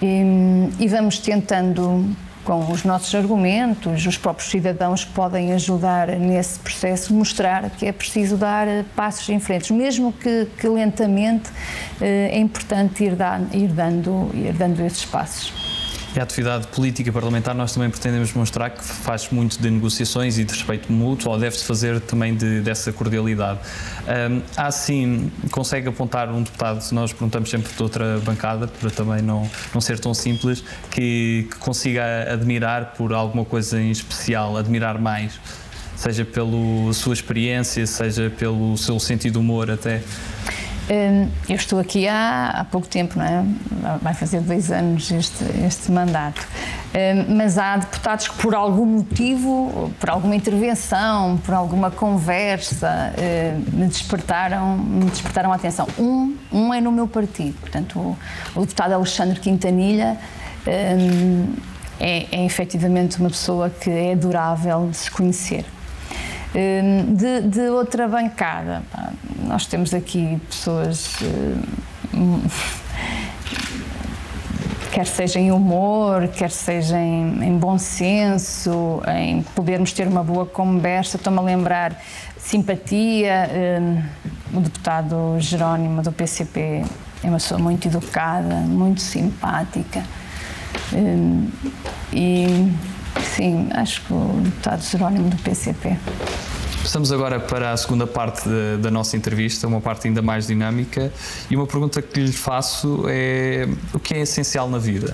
E, 0.02 0.06
hum, 0.06 0.70
e 0.80 0.88
vamos 0.88 1.18
tentando 1.20 2.16
com 2.48 2.72
os 2.72 2.86
nossos 2.86 3.14
argumentos, 3.14 4.06
os 4.06 4.18
próprios 4.18 4.50
cidadãos 4.50 5.04
podem 5.04 5.52
ajudar 5.52 6.08
nesse 6.08 6.58
processo, 6.58 7.14
mostrar 7.14 7.70
que 7.72 7.86
é 7.86 7.92
preciso 7.92 8.38
dar 8.38 8.66
eh, 8.70 8.86
passos 8.96 9.28
em 9.28 9.38
frente, 9.38 9.74
mesmo 9.74 10.14
que, 10.14 10.48
que 10.58 10.66
lentamente 10.66 11.50
eh, 12.00 12.30
é 12.32 12.40
importante 12.40 13.04
ir, 13.04 13.16
dar, 13.18 13.42
ir, 13.52 13.68
dando, 13.68 14.32
ir 14.34 14.54
dando 14.54 14.80
esses 14.80 15.04
passos. 15.04 15.57
A 16.18 16.24
atividade 16.24 16.66
política 16.68 17.12
parlamentar 17.12 17.54
nós 17.54 17.74
também 17.74 17.92
pretendemos 17.92 18.34
mostrar 18.34 18.72
que 18.72 18.84
faz 18.84 19.30
muito 19.30 19.62
de 19.62 19.70
negociações 19.70 20.40
e 20.40 20.44
de 20.44 20.52
respeito 20.52 20.92
mútuo, 20.92 21.32
ou 21.32 21.38
deve-se 21.38 21.64
fazer 21.64 22.02
também 22.02 22.36
de, 22.36 22.60
dessa 22.62 22.92
cordialidade. 22.92 23.60
Um, 24.32 24.42
há 24.56 24.72
sim, 24.72 25.32
consegue 25.52 25.90
apontar 25.90 26.32
um 26.32 26.42
deputado, 26.42 26.84
nós 26.92 27.14
perguntamos 27.14 27.52
sempre 27.52 27.72
de 27.72 27.84
outra 27.84 28.20
bancada, 28.26 28.68
para 28.68 28.90
também 28.90 29.22
não, 29.22 29.48
não 29.72 29.80
ser 29.80 30.00
tão 30.00 30.12
simples, 30.14 30.64
que, 30.90 31.48
que 31.52 31.58
consiga 31.58 32.34
admirar 32.34 32.94
por 32.98 33.14
alguma 33.14 33.46
coisa 33.46 33.80
em 33.80 33.92
especial, 33.92 34.58
admirar 34.58 35.00
mais, 35.00 35.40
seja 35.96 36.26
pela 36.26 36.94
sua 36.94 37.14
experiência, 37.14 37.86
seja 37.86 38.32
pelo 38.32 38.76
seu 38.76 39.00
sentido 39.00 39.34
de 39.34 39.40
humor 39.40 39.70
até. 39.70 40.02
Hum, 40.90 41.30
eu 41.50 41.56
estou 41.56 41.80
aqui 41.80 42.08
há, 42.08 42.50
há 42.52 42.64
pouco 42.64 42.88
tempo, 42.88 43.20
não 43.20 43.26
é? 43.26 43.44
Vai 44.02 44.14
fazer 44.14 44.40
dois 44.40 44.72
anos 44.72 45.12
este, 45.12 45.44
este 45.66 45.92
mandato. 45.92 46.48
Hum, 46.96 47.36
mas 47.36 47.58
há 47.58 47.76
deputados 47.76 48.30
que, 48.30 48.38
por 48.38 48.56
algum 48.56 48.86
motivo, 48.86 49.92
por 50.00 50.10
alguma 50.10 50.34
intervenção, 50.34 51.38
por 51.46 51.54
alguma 51.54 51.92
conversa, 51.92 53.14
hum, 53.18 53.80
me 53.80 53.88
despertaram, 53.88 54.78
me 54.78 55.06
despertaram 55.10 55.52
a 55.52 55.56
atenção. 55.56 55.88
Um, 56.00 56.38
um 56.54 56.74
é 56.74 56.80
no 56.80 56.92
meu 56.92 57.08
partido, 57.08 57.60
portanto, 57.60 58.00
o, 58.00 58.18
o 58.56 58.62
deputado 58.62 58.94
Alexandre 58.94 59.40
Quintanilha. 59.40 60.18
É, 62.00 62.28
é 62.32 62.46
efetivamente 62.46 63.20
uma 63.20 63.30
pessoa 63.30 63.70
que 63.70 63.90
é 63.90 64.12
adorável 64.12 64.90
de 64.92 64.98
se 64.98 65.10
conhecer. 65.10 65.66
De, 66.54 67.42
de 67.42 67.70
outra 67.70 68.08
bancada, 68.08 68.84
nós 69.48 69.66
temos 69.66 69.94
aqui 69.94 70.40
pessoas 70.50 71.16
hum, 72.14 72.42
quer 74.92 75.06
seja 75.06 75.40
em 75.40 75.52
humor, 75.52 76.28
quer 76.28 76.50
seja 76.50 76.98
em, 76.98 77.44
em, 77.44 77.58
bom 77.58 77.78
senso, 77.78 79.02
em 79.08 79.44
podermos 79.56 79.94
ter 79.94 80.08
uma 80.08 80.24
boa 80.24 80.46
conversa. 80.46 81.18
Estou-me 81.18 81.40
a 81.40 81.42
lembrar 81.42 82.02
simpatia. 82.38 83.50
Um, 83.82 84.58
o 84.58 84.62
deputado 84.62 85.36
Jerónimo 85.40 86.02
do 86.02 86.12
PCP 86.12 86.84
é 87.24 87.28
uma 87.28 87.38
pessoa 87.38 87.60
muito 87.60 87.88
educada, 87.88 88.56
muito 88.56 89.02
simpática. 89.02 90.04
Um, 90.94 91.48
e 92.12 92.74
sim, 93.36 93.70
acho 93.74 94.02
que 94.02 94.14
o 94.14 94.42
deputado 94.44 94.82
Jerónimo 94.82 95.30
do 95.30 95.38
PCP. 95.38 95.98
Passamos 96.88 97.12
agora 97.12 97.38
para 97.38 97.74
a 97.74 97.76
segunda 97.76 98.08
parte 98.08 98.48
de, 98.48 98.78
da 98.78 98.90
nossa 98.90 99.18
entrevista, 99.18 99.68
uma 99.68 99.82
parte 99.82 100.08
ainda 100.08 100.22
mais 100.22 100.48
dinâmica. 100.48 101.12
E 101.52 101.56
uma 101.58 101.68
pergunta 101.68 102.02
que 102.02 102.18
lhe 102.18 102.32
faço 102.32 103.04
é: 103.10 103.68
o 103.94 104.00
que 104.00 104.14
é 104.14 104.22
essencial 104.22 104.70
na 104.70 104.78
vida? 104.78 105.14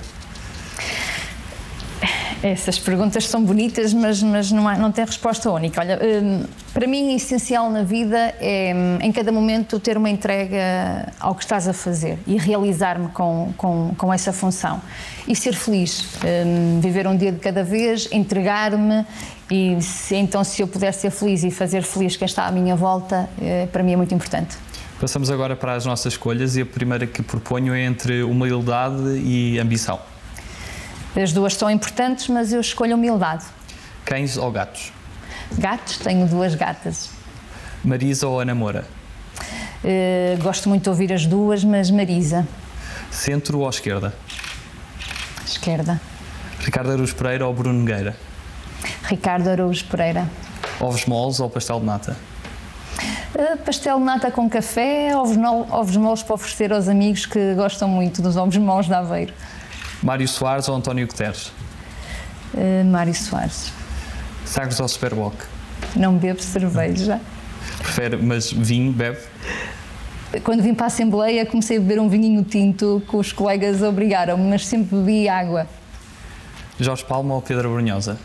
Essas 2.44 2.78
perguntas 2.78 3.26
são 3.26 3.42
bonitas, 3.42 3.92
mas, 3.92 4.22
mas 4.22 4.52
não, 4.52 4.68
há, 4.68 4.76
não 4.76 4.92
tem 4.92 5.04
resposta 5.04 5.50
única. 5.50 5.80
Olha, 5.80 5.98
hum, 6.00 6.44
para 6.72 6.86
mim, 6.86 7.16
essencial 7.16 7.70
na 7.70 7.82
vida 7.82 8.34
é, 8.38 8.72
em 9.00 9.10
cada 9.10 9.32
momento, 9.32 9.80
ter 9.80 9.96
uma 9.96 10.10
entrega 10.10 11.10
ao 11.18 11.34
que 11.34 11.42
estás 11.42 11.66
a 11.66 11.72
fazer 11.72 12.18
e 12.26 12.36
realizar-me 12.36 13.08
com, 13.08 13.52
com, 13.56 13.94
com 13.96 14.12
essa 14.12 14.32
função. 14.32 14.80
E 15.26 15.34
ser 15.34 15.54
feliz, 15.54 16.06
hum, 16.22 16.80
viver 16.80 17.06
um 17.06 17.16
dia 17.16 17.32
de 17.32 17.40
cada 17.40 17.64
vez, 17.64 18.08
entregar-me 18.12 19.06
e 19.50 19.80
se, 19.82 20.16
então, 20.16 20.42
se 20.42 20.62
eu 20.62 20.68
puder 20.68 20.92
ser 20.92 21.10
feliz 21.10 21.44
e 21.44 21.50
fazer 21.50 21.82
feliz 21.82 22.16
quem 22.16 22.26
está 22.26 22.46
à 22.46 22.50
minha 22.50 22.74
volta, 22.74 23.28
eh, 23.40 23.68
para 23.70 23.82
mim 23.82 23.92
é 23.92 23.96
muito 23.96 24.14
importante. 24.14 24.56
Passamos 25.00 25.30
agora 25.30 25.54
para 25.54 25.74
as 25.74 25.84
nossas 25.84 26.14
escolhas 26.14 26.56
e 26.56 26.62
a 26.62 26.66
primeira 26.66 27.06
que 27.06 27.22
proponho 27.22 27.74
é 27.74 27.82
entre 27.84 28.22
humildade 28.22 29.18
e 29.18 29.58
ambição. 29.58 30.00
As 31.14 31.32
duas 31.32 31.54
são 31.54 31.70
importantes, 31.70 32.28
mas 32.28 32.52
eu 32.52 32.60
escolho 32.60 32.96
humildade. 32.96 33.44
Cães 34.04 34.36
ou 34.36 34.50
gatos? 34.50 34.92
Gatos, 35.58 35.98
tenho 35.98 36.26
duas 36.26 36.54
gatas. 36.54 37.10
Marisa 37.84 38.26
ou 38.26 38.40
Ana 38.40 38.54
Moura? 38.54 38.86
Uh, 39.84 40.42
gosto 40.42 40.68
muito 40.68 40.84
de 40.84 40.88
ouvir 40.88 41.12
as 41.12 41.26
duas, 41.26 41.62
mas 41.62 41.90
Marisa. 41.90 42.46
Centro 43.10 43.60
ou 43.60 43.68
esquerda? 43.68 44.14
Esquerda. 45.46 46.00
Ricardo 46.60 46.92
Aruz 46.92 47.12
Pereira 47.12 47.46
ou 47.46 47.52
Bruno 47.52 47.78
Nogueira? 47.78 48.16
Ricardo 49.06 49.48
Araújo 49.48 49.84
Pereira. 49.86 50.28
Ovos 50.80 51.04
moles 51.06 51.40
ou 51.40 51.50
pastel 51.50 51.80
de 51.80 51.86
nata? 51.86 52.16
Uh, 53.34 53.56
pastel 53.58 53.98
de 53.98 54.04
nata 54.04 54.30
com 54.30 54.48
café, 54.48 55.16
ovos, 55.16 55.36
no, 55.36 55.66
ovos 55.72 55.96
moles 55.96 56.22
para 56.22 56.34
oferecer 56.34 56.72
aos 56.72 56.88
amigos 56.88 57.26
que 57.26 57.54
gostam 57.54 57.88
muito 57.88 58.22
dos 58.22 58.36
ovos 58.36 58.56
moles 58.56 58.86
de 58.86 58.94
Aveiro. 58.94 59.32
Mário 60.02 60.26
Soares 60.26 60.68
ou 60.68 60.76
António 60.76 61.06
Guterres? 61.06 61.52
Uh, 62.54 62.84
Mário 62.86 63.14
Soares. 63.14 63.72
Sagres 64.44 64.78
ou 64.80 64.88
Superboc? 64.88 65.34
Não 65.96 66.16
bebo 66.16 66.40
cerveja. 66.40 67.20
Prefere, 67.78 68.16
mas 68.16 68.52
vinho, 68.52 68.92
bebe? 68.92 69.18
Quando 70.42 70.62
vim 70.62 70.74
para 70.74 70.86
a 70.86 70.88
Assembleia 70.88 71.46
comecei 71.46 71.76
a 71.76 71.80
beber 71.80 72.00
um 72.00 72.08
vinho 72.08 72.42
tinto 72.42 73.02
que 73.08 73.16
os 73.16 73.32
colegas 73.32 73.82
obrigaram-me, 73.82 74.44
mas 74.44 74.66
sempre 74.66 74.96
bebi 74.96 75.28
água. 75.28 75.66
Jorge 76.78 77.04
Palma 77.04 77.34
ou 77.34 77.42
Pedro 77.42 77.70
Brunhosa? 77.70 78.18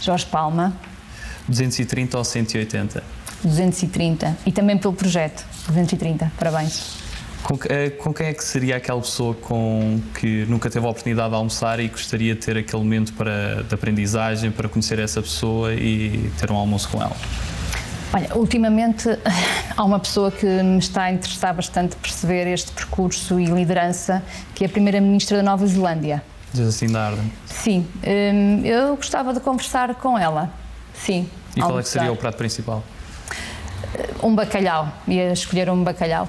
Jorge 0.00 0.26
Palma. 0.26 0.72
230 1.48 2.18
ou 2.18 2.24
180? 2.24 3.02
230. 3.42 4.36
E 4.46 4.52
também 4.52 4.76
pelo 4.76 4.94
projeto. 4.94 5.44
230. 5.66 6.32
Parabéns. 6.38 6.98
Com, 7.42 7.56
eh, 7.68 7.90
com, 7.90 8.12
quem 8.12 8.26
é 8.26 8.34
que 8.34 8.44
seria 8.44 8.76
aquela 8.76 9.00
pessoa 9.00 9.34
com 9.34 10.00
que 10.18 10.44
nunca 10.46 10.68
teve 10.68 10.84
a 10.84 10.90
oportunidade 10.90 11.30
de 11.30 11.36
almoçar 11.36 11.78
e 11.78 11.88
gostaria 11.88 12.34
de 12.34 12.40
ter 12.40 12.56
aquele 12.56 12.82
momento 12.82 13.12
para, 13.14 13.62
de 13.62 13.74
aprendizagem, 13.74 14.50
para 14.50 14.68
conhecer 14.68 14.98
essa 14.98 15.22
pessoa 15.22 15.72
e 15.72 16.30
ter 16.38 16.50
um 16.50 16.56
almoço 16.56 16.88
com 16.88 17.00
ela? 17.00 17.16
Olha, 18.12 18.34
ultimamente 18.34 19.08
há 19.76 19.84
uma 19.84 20.00
pessoa 20.00 20.30
que 20.30 20.46
me 20.46 20.78
está 20.78 21.04
a 21.04 21.12
interessar 21.12 21.54
bastante 21.54 21.94
perceber 21.96 22.46
este 22.48 22.72
percurso 22.72 23.38
e 23.38 23.46
liderança, 23.46 24.22
que 24.54 24.64
é 24.64 24.66
a 24.66 24.70
Primeira-Ministra 24.70 25.36
da 25.36 25.42
Nova 25.42 25.66
Zelândia. 25.66 26.22
Jacinda 26.64 27.00
Ardern. 27.00 27.30
Sim, 27.46 27.86
hum, 28.04 28.64
eu 28.64 28.96
gostava 28.96 29.32
de 29.32 29.40
conversar 29.40 29.94
com 29.96 30.18
ela, 30.18 30.50
sim. 30.94 31.28
E 31.56 31.60
qual 31.60 31.78
é 31.78 31.82
que 31.82 31.88
seria 31.88 32.12
o 32.12 32.16
prato 32.16 32.36
principal? 32.36 32.84
Um 34.22 34.34
bacalhau, 34.34 34.92
ia 35.06 35.32
escolher 35.32 35.70
um 35.70 35.82
bacalhau. 35.82 36.28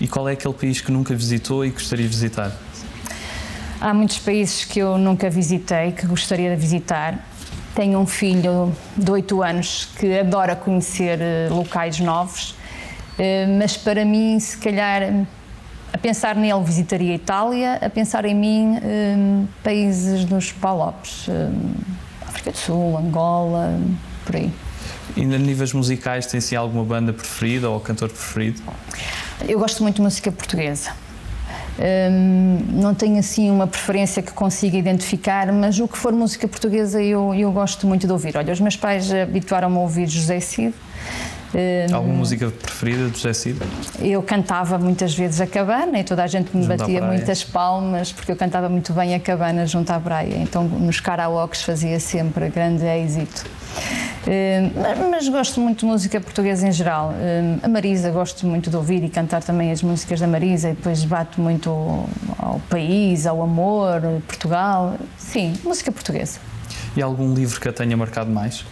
E 0.00 0.06
qual 0.06 0.28
é 0.28 0.32
aquele 0.32 0.54
país 0.54 0.80
que 0.80 0.92
nunca 0.92 1.14
visitou 1.14 1.64
e 1.64 1.70
gostaria 1.70 2.04
de 2.04 2.10
visitar? 2.10 2.52
Há 3.80 3.92
muitos 3.92 4.18
países 4.18 4.64
que 4.64 4.78
eu 4.78 4.96
nunca 4.96 5.28
visitei, 5.28 5.92
que 5.92 6.06
gostaria 6.06 6.54
de 6.54 6.60
visitar. 6.60 7.26
Tenho 7.74 7.98
um 7.98 8.06
filho 8.06 8.74
de 8.96 9.10
8 9.10 9.42
anos 9.42 9.88
que 9.98 10.18
adora 10.18 10.56
conhecer 10.56 11.20
eh, 11.20 11.48
locais 11.50 12.00
novos, 12.00 12.54
eh, 13.18 13.46
mas 13.58 13.76
para 13.76 14.02
mim, 14.04 14.40
se 14.40 14.56
calhar, 14.56 15.26
a 15.92 15.98
pensar 15.98 16.36
nele, 16.36 16.62
visitaria 16.62 17.12
a 17.12 17.14
Itália, 17.14 17.78
a 17.80 17.88
pensar 17.88 18.24
em 18.24 18.34
mim, 18.34 18.78
eh, 18.82 19.44
países 19.62 20.24
dos 20.24 20.52
Palopes, 20.52 21.28
África 22.26 22.52
do 22.52 22.58
Sul, 22.58 22.98
Angola, 22.98 23.78
por 24.24 24.36
aí. 24.36 24.52
E 25.16 25.22
a 25.22 25.38
níveis 25.38 25.72
musicais, 25.72 26.26
tem-se 26.26 26.54
alguma 26.54 26.84
banda 26.84 27.12
preferida 27.12 27.70
ou 27.70 27.80
cantor 27.80 28.08
preferido? 28.10 28.60
Eu 29.48 29.58
gosto 29.58 29.82
muito 29.82 29.96
de 29.96 30.02
música 30.02 30.30
portuguesa. 30.30 30.90
Um, 31.78 32.80
não 32.80 32.94
tenho 32.94 33.18
assim 33.18 33.50
uma 33.50 33.66
preferência 33.66 34.22
que 34.22 34.32
consiga 34.32 34.78
identificar, 34.78 35.52
mas 35.52 35.78
o 35.78 35.86
que 35.86 35.96
for 35.96 36.12
música 36.12 36.48
portuguesa 36.48 37.02
eu, 37.02 37.34
eu 37.34 37.52
gosto 37.52 37.86
muito 37.86 38.06
de 38.06 38.12
ouvir. 38.12 38.36
Olha, 38.36 38.52
os 38.52 38.60
meus 38.60 38.76
pais 38.76 39.12
habituaram-me 39.12 39.76
a 39.76 39.80
ouvir 39.80 40.06
José 40.06 40.40
Cid. 40.40 40.74
Um, 41.56 41.94
Alguma 41.94 42.14
música 42.16 42.50
preferida 42.50 43.08
de 43.08 43.16
José 43.16 43.32
Cid? 43.32 43.58
Eu 44.02 44.22
cantava 44.22 44.76
muitas 44.76 45.14
vezes 45.14 45.40
a 45.40 45.46
cabana 45.46 45.98
e 45.98 46.04
toda 46.04 46.22
a 46.22 46.26
gente 46.26 46.54
me 46.54 46.62
junto 46.62 46.76
batia 46.76 47.00
muitas 47.00 47.42
palmas 47.42 48.12
porque 48.12 48.30
eu 48.30 48.36
cantava 48.36 48.68
muito 48.68 48.92
bem 48.92 49.14
a 49.14 49.20
cabana 49.20 49.66
junto 49.66 49.90
à 49.90 49.98
praia. 49.98 50.36
Então 50.36 50.64
nos 50.64 51.00
karaokes 51.00 51.62
fazia 51.62 51.98
sempre 51.98 52.50
grande 52.50 52.84
êxito. 52.84 53.46
Eh, 54.26 54.70
mas 55.10 55.26
gosto 55.30 55.58
muito 55.58 55.80
de 55.80 55.86
música 55.86 56.20
portuguesa 56.20 56.68
em 56.68 56.72
geral. 56.72 57.14
Eh, 57.18 57.58
a 57.62 57.68
Marisa 57.68 58.10
gosto 58.10 58.46
muito 58.46 58.68
de 58.68 58.76
ouvir 58.76 59.02
e 59.02 59.08
cantar 59.08 59.42
também 59.42 59.72
as 59.72 59.82
músicas 59.82 60.20
da 60.20 60.26
Marisa 60.26 60.68
e 60.68 60.74
depois 60.74 61.04
bato 61.06 61.40
muito 61.40 61.70
ao 62.38 62.60
país, 62.68 63.26
ao 63.26 63.40
amor, 63.40 64.02
Portugal. 64.26 64.96
Sim, 65.16 65.54
música 65.64 65.90
portuguesa. 65.90 66.38
E 66.94 67.00
algum 67.00 67.32
livro 67.32 67.58
que 67.58 67.68
a 67.68 67.72
tenha 67.72 67.96
marcado 67.96 68.30
mais? 68.30 68.62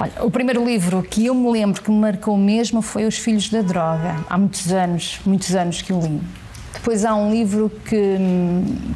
Olha, 0.00 0.12
o 0.24 0.30
primeiro 0.30 0.64
livro 0.64 1.02
que 1.02 1.26
eu 1.26 1.34
me 1.34 1.50
lembro 1.50 1.82
que 1.82 1.90
me 1.90 1.98
marcou 1.98 2.36
mesmo 2.36 2.80
foi 2.80 3.04
Os 3.04 3.18
Filhos 3.18 3.50
da 3.50 3.60
Droga. 3.60 4.24
Há 4.28 4.38
muitos 4.38 4.72
anos, 4.72 5.20
muitos 5.24 5.54
anos 5.54 5.82
que 5.82 5.92
o 5.92 6.00
li. 6.00 6.20
Depois 6.72 7.04
há 7.04 7.14
um 7.14 7.30
livro 7.30 7.70
que, 7.84 8.16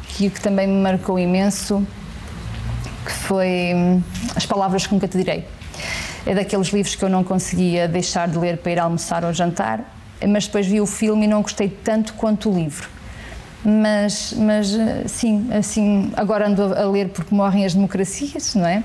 que, 0.09 0.29
que 0.29 0.41
também 0.41 0.67
me 0.67 0.81
marcou 0.81 1.19
imenso, 1.19 1.85
que 3.05 3.11
foi 3.11 3.71
hum, 3.75 4.01
As 4.35 4.45
Palavras 4.45 4.87
que 4.87 4.93
Nunca 4.93 5.07
Te 5.07 5.17
Direi. 5.17 5.45
É 6.25 6.33
daqueles 6.33 6.67
livros 6.69 6.95
que 6.95 7.05
eu 7.05 7.09
não 7.09 7.23
conseguia 7.23 7.87
deixar 7.87 8.27
de 8.27 8.37
ler 8.37 8.57
para 8.57 8.71
ir 8.71 8.79
almoçar 8.79 9.23
ou 9.23 9.31
jantar, 9.31 9.95
mas 10.27 10.47
depois 10.47 10.65
vi 10.65 10.81
o 10.81 10.87
filme 10.87 11.25
e 11.25 11.27
não 11.27 11.41
gostei 11.41 11.69
tanto 11.69 12.15
quanto 12.15 12.49
o 12.49 12.55
livro. 12.55 12.89
Mas, 13.69 14.33
mas 14.37 14.73
eh, 14.73 15.03
sim, 15.07 15.49
assim, 15.51 16.09
agora 16.15 16.47
ando 16.47 16.73
a 16.73 16.89
ler 16.89 17.09
porque 17.09 17.35
morrem 17.35 17.65
as 17.65 17.73
democracias, 17.73 18.55
não 18.55 18.65
é? 18.65 18.81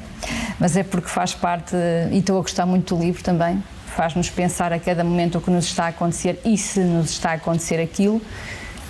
Mas 0.59 0.77
é 0.77 0.83
porque 0.83 1.09
faz 1.09 1.33
parte, 1.33 1.77
e 2.11 2.19
estou 2.19 2.37
a 2.37 2.41
gostar 2.41 2.67
muito 2.67 2.97
do 2.97 3.01
livro 3.01 3.23
também, 3.23 3.63
faz-nos 3.87 4.29
pensar 4.29 4.73
a 4.73 4.81
cada 4.81 5.05
momento 5.05 5.39
o 5.39 5.41
que 5.41 5.53
nos 5.53 5.67
está 5.67 5.85
a 5.85 5.89
acontecer 5.89 6.41
e 6.45 6.59
se 6.59 6.81
nos 6.81 7.11
está 7.11 7.31
a 7.31 7.35
acontecer 7.35 7.81
aquilo. 7.81 8.21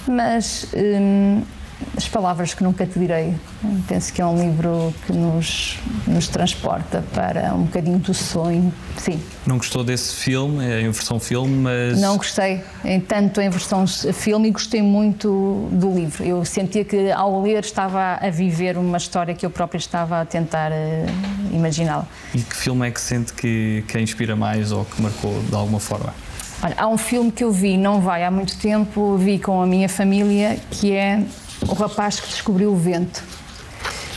Mas 0.08 0.66
hum, 0.74 1.42
as 1.96 2.08
palavras 2.08 2.54
que 2.54 2.62
nunca 2.62 2.86
te 2.86 2.98
direi. 2.98 3.34
Penso 3.86 4.12
que 4.12 4.20
é 4.20 4.26
um 4.26 4.38
livro 4.38 4.94
que 5.06 5.12
nos, 5.12 5.78
nos 6.06 6.28
transporta 6.28 7.04
para 7.12 7.54
um 7.54 7.64
bocadinho 7.64 7.98
do 7.98 8.14
sonho. 8.14 8.72
Sim. 8.96 9.20
Não 9.46 9.58
gostou 9.58 9.82
desse 9.84 10.14
filme, 10.14 10.64
é 10.64 10.80
em 10.80 10.90
versão 10.90 11.18
filme, 11.18 11.56
mas. 11.56 12.00
Não 12.00 12.16
gostei, 12.16 12.62
tanto 13.08 13.40
em 13.40 13.50
versão 13.50 13.86
filme, 13.86 14.48
e 14.48 14.50
gostei 14.50 14.82
muito 14.82 15.68
do 15.72 15.92
livro. 15.92 16.24
Eu 16.24 16.44
sentia 16.44 16.84
que 16.84 17.10
ao 17.10 17.42
ler 17.42 17.64
estava 17.64 18.18
a 18.20 18.30
viver 18.30 18.76
uma 18.76 18.98
história 18.98 19.34
que 19.34 19.44
eu 19.44 19.50
própria 19.50 19.78
estava 19.78 20.20
a 20.20 20.24
tentar 20.24 20.70
uh, 20.70 21.54
imaginá-la. 21.54 22.06
E 22.34 22.40
que 22.40 22.56
filme 22.56 22.86
é 22.86 22.90
que 22.90 23.00
sente 23.00 23.32
que, 23.32 23.84
que 23.88 23.98
a 23.98 24.00
inspira 24.00 24.36
mais 24.36 24.72
ou 24.72 24.84
que 24.84 25.00
marcou 25.02 25.42
de 25.42 25.54
alguma 25.54 25.80
forma? 25.80 26.12
Olha, 26.62 26.76
há 26.78 26.86
um 26.86 26.96
filme 26.96 27.32
que 27.32 27.42
eu 27.42 27.50
vi, 27.50 27.76
não 27.76 28.00
vai 28.00 28.22
há 28.22 28.30
muito 28.30 28.56
tempo, 28.56 29.16
vi 29.16 29.38
com 29.40 29.60
a 29.60 29.66
minha 29.66 29.88
família, 29.88 30.56
que 30.70 30.92
é 30.92 31.20
o 31.68 31.74
rapaz 31.74 32.20
que 32.20 32.28
descobriu 32.28 32.72
o 32.72 32.76
vento. 32.76 33.22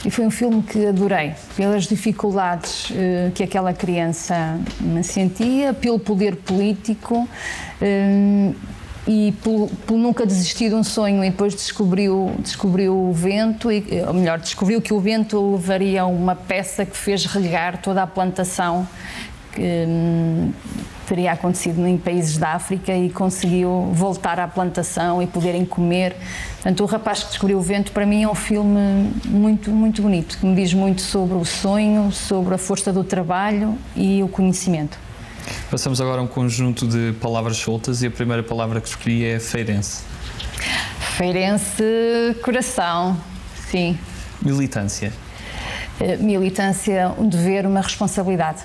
E 0.05 0.11
foi 0.11 0.25
um 0.25 0.31
filme 0.31 0.61
que 0.61 0.85
adorei, 0.85 1.33
pelas 1.57 1.85
dificuldades 1.85 2.91
uh, 2.91 3.31
que 3.33 3.43
aquela 3.43 3.73
criança 3.73 4.59
sentia, 5.03 5.73
pelo 5.73 5.97
poder 5.97 6.35
político 6.35 7.27
uh, 7.81 8.55
e 9.07 9.31
por, 9.43 9.67
por, 9.87 9.97
nunca 9.97 10.25
desistir 10.25 10.69
de 10.69 10.75
um 10.75 10.83
sonho 10.83 11.23
e 11.23 11.31
depois 11.31 11.55
descobriu, 11.55 12.31
descobriu 12.39 12.95
o 12.95 13.11
vento, 13.11 13.71
e, 13.71 13.83
ou 14.07 14.13
melhor, 14.13 14.39
descobriu 14.39 14.79
que 14.79 14.93
o 14.93 14.99
vento 14.99 15.53
levaria 15.53 16.05
uma 16.05 16.35
peça 16.35 16.85
que 16.85 16.95
fez 16.95 17.25
regar 17.25 17.81
toda 17.81 18.03
a 18.03 18.07
plantação 18.07 18.87
que, 19.55 19.61
um, 19.87 20.51
teria 21.05 21.31
acontecido 21.31 21.85
em 21.87 21.97
países 21.97 22.37
da 22.37 22.53
África 22.53 22.95
e 22.95 23.09
conseguiu 23.09 23.89
voltar 23.93 24.39
à 24.39 24.47
plantação 24.47 25.21
e 25.21 25.27
poderem 25.27 25.65
comer. 25.65 26.15
Portanto, 26.55 26.83
O 26.83 26.85
Rapaz 26.85 27.23
que 27.23 27.29
Descobriu 27.29 27.57
o 27.57 27.61
Vento, 27.61 27.91
para 27.91 28.05
mim, 28.05 28.23
é 28.23 28.27
um 28.27 28.35
filme 28.35 29.11
muito, 29.25 29.71
muito 29.71 30.01
bonito, 30.01 30.37
que 30.37 30.45
me 30.45 30.55
diz 30.55 30.73
muito 30.73 31.01
sobre 31.01 31.37
o 31.37 31.45
sonho, 31.45 32.11
sobre 32.11 32.55
a 32.55 32.57
força 32.57 32.91
do 32.91 33.03
trabalho 33.03 33.77
e 33.95 34.21
o 34.23 34.27
conhecimento. 34.27 34.97
Passamos 35.69 36.01
agora 36.01 36.21
a 36.21 36.23
um 36.23 36.27
conjunto 36.27 36.87
de 36.87 37.13
palavras 37.21 37.57
soltas 37.57 38.01
e 38.01 38.07
a 38.07 38.11
primeira 38.11 38.41
palavra 38.41 38.81
que 38.81 38.87
escolhi 38.87 39.25
é 39.25 39.39
feirense. 39.39 40.03
Feirense, 41.17 41.83
coração, 42.43 43.17
sim. 43.69 43.97
Militância. 44.41 45.13
Eh, 45.99 46.17
militância, 46.17 47.13
um 47.17 47.27
dever, 47.27 47.65
uma 47.65 47.81
responsabilidade. 47.81 48.63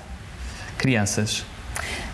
Crianças. 0.77 1.45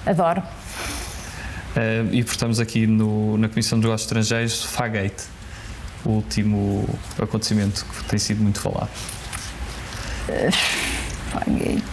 Adoro. 0.07 0.41
Uh, 0.41 2.13
e 2.13 2.19
estamos 2.19 2.61
aqui 2.61 2.87
no, 2.87 3.37
na 3.37 3.49
Comissão 3.49 3.77
de 3.77 3.85
Negócios 3.85 4.07
Estrangeiros, 4.07 4.53
Sofagate, 4.53 5.25
o 6.05 6.11
último 6.11 6.87
acontecimento 7.21 7.85
que 7.85 8.03
tem 8.05 8.17
sido 8.17 8.41
muito 8.41 8.61
falado. 8.61 8.89
Sofagate. 10.25 11.83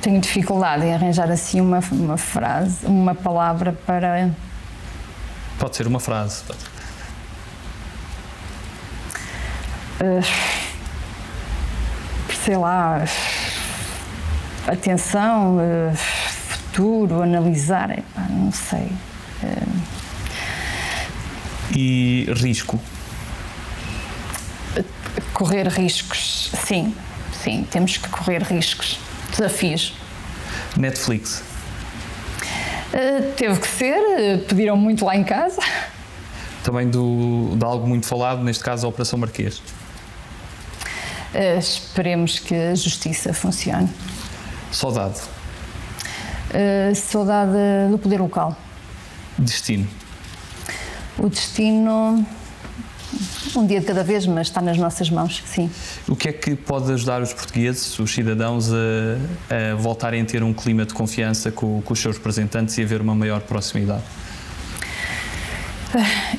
Tenho 0.00 0.20
dificuldade 0.20 0.86
em 0.86 0.94
arranjar 0.94 1.30
assim 1.30 1.60
uma, 1.60 1.80
uma 1.92 2.16
frase, 2.16 2.86
uma 2.86 3.14
palavra 3.14 3.72
para. 3.86 4.30
Pode 5.58 5.76
ser 5.76 5.86
uma 5.86 6.00
frase. 6.00 6.44
Uh, 10.00 10.24
sei 12.44 12.56
lá. 12.56 13.04
Atenção. 14.66 15.58
Uh, 15.58 16.27
futuro, 16.78 17.22
analisar, 17.22 17.90
epá, 17.90 18.24
não 18.30 18.52
sei. 18.52 18.88
E 21.74 22.32
risco? 22.36 22.78
Correr 25.32 25.66
riscos, 25.66 26.52
sim, 26.66 26.94
sim, 27.42 27.66
temos 27.68 27.96
que 27.96 28.08
correr 28.08 28.42
riscos. 28.44 29.00
desafios. 29.30 29.92
Netflix. 30.76 31.42
Uh, 32.92 33.32
teve 33.36 33.58
que 33.58 33.68
ser, 33.68 33.98
uh, 33.98 34.38
pediram 34.44 34.76
muito 34.76 35.04
lá 35.04 35.16
em 35.16 35.24
casa. 35.24 35.60
Também 36.62 36.88
do, 36.88 37.56
de 37.56 37.64
algo 37.64 37.86
muito 37.88 38.06
falado, 38.06 38.42
neste 38.42 38.62
caso 38.62 38.86
a 38.86 38.88
Operação 38.88 39.18
Marquês. 39.18 39.58
Uh, 41.34 41.58
esperemos 41.58 42.38
que 42.38 42.54
a 42.54 42.74
justiça 42.74 43.34
funcione. 43.34 43.90
Saudade. 44.70 45.37
Saudade 46.94 47.52
do 47.90 47.98
poder 47.98 48.20
local. 48.20 48.56
Destino. 49.38 49.86
O 51.18 51.28
destino 51.28 52.26
um 53.56 53.66
dia 53.66 53.80
de 53.80 53.86
cada 53.86 54.04
vez, 54.04 54.26
mas 54.26 54.48
está 54.48 54.60
nas 54.60 54.76
nossas 54.76 55.10
mãos, 55.10 55.42
sim. 55.46 55.70
O 56.06 56.14
que 56.14 56.28
é 56.28 56.32
que 56.32 56.54
pode 56.54 56.92
ajudar 56.92 57.22
os 57.22 57.32
portugueses, 57.32 57.98
os 57.98 58.12
cidadãos, 58.12 58.70
a, 58.72 58.76
a 59.72 59.74
voltarem 59.74 60.22
a 60.22 60.24
ter 60.24 60.42
um 60.42 60.52
clima 60.52 60.84
de 60.84 60.92
confiança 60.92 61.50
com, 61.50 61.80
com, 61.82 61.92
os 61.92 61.98
seus 61.98 62.16
representantes 62.16 62.76
e 62.78 62.82
haver 62.82 63.00
uma 63.00 63.14
maior 63.14 63.40
proximidade? 63.40 64.02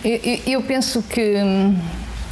Eu, 0.03 0.39
eu 0.45 0.61
penso 0.61 1.01
que 1.01 1.35
hum, 1.37 1.75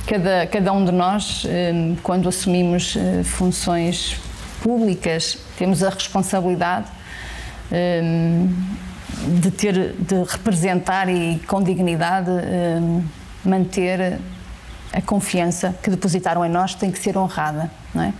cada, 0.05 0.45
cada 0.47 0.71
um 0.71 0.85
de 0.85 0.91
nós, 0.91 1.43
hum, 1.45 1.97
quando 2.03 2.29
assumimos 2.29 2.95
hum, 2.95 3.23
funções 3.23 4.17
públicas, 4.61 5.37
temos 5.57 5.83
a 5.83 5.89
responsabilidade 5.89 6.96
de 7.69 9.51
ter, 9.51 9.93
de 9.93 10.23
representar 10.23 11.09
e 11.09 11.39
com 11.47 11.61
dignidade 11.61 12.31
manter 13.43 14.19
a 14.93 15.01
confiança 15.01 15.75
que 15.81 15.89
depositaram 15.89 16.45
em 16.45 16.49
nós 16.49 16.73
tem 16.75 16.91
que 16.91 16.99
ser 16.99 17.17
honrada, 17.17 17.69
não 17.93 18.03
é? 18.03 18.13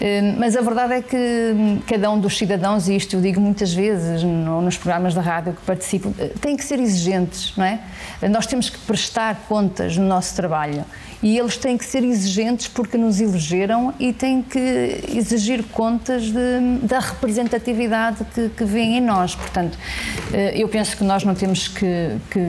Hum, 0.00 0.36
mas 0.38 0.56
a 0.56 0.60
verdade 0.60 0.94
é 0.94 1.02
que 1.02 1.16
hum, 1.16 1.80
cada 1.86 2.10
um 2.10 2.18
dos 2.18 2.36
cidadãos, 2.36 2.88
e 2.88 2.96
isto 2.96 3.16
eu 3.16 3.20
digo 3.20 3.40
muitas 3.40 3.72
vezes 3.72 4.22
nos 4.22 4.76
programas 4.76 5.14
da 5.14 5.20
rádio 5.20 5.52
que 5.52 5.62
participo, 5.62 6.12
eh, 6.18 6.32
tem 6.40 6.56
que 6.56 6.64
ser 6.64 6.78
exigentes, 6.80 7.54
não 7.56 7.64
é? 7.64 7.80
Nós 8.28 8.46
temos 8.46 8.68
que 8.68 8.78
prestar 8.78 9.44
contas 9.48 9.96
no 9.96 10.06
nosso 10.06 10.34
trabalho 10.34 10.84
e 11.22 11.38
eles 11.38 11.56
têm 11.56 11.78
que 11.78 11.84
ser 11.86 12.04
exigentes 12.04 12.68
porque 12.68 12.98
nos 12.98 13.20
elegeram 13.20 13.94
e 13.98 14.12
têm 14.12 14.42
que 14.42 15.00
exigir 15.08 15.64
contas 15.64 16.24
de, 16.24 16.78
da 16.82 16.98
representatividade 16.98 18.24
que, 18.34 18.50
que 18.50 18.64
vem 18.64 18.98
em 18.98 19.00
nós. 19.00 19.34
Portanto, 19.34 19.78
eh, 20.32 20.52
eu 20.54 20.68
penso 20.68 20.96
que 20.96 21.04
nós 21.04 21.24
não 21.24 21.34
temos 21.34 21.68
que, 21.68 22.16
que 22.30 22.40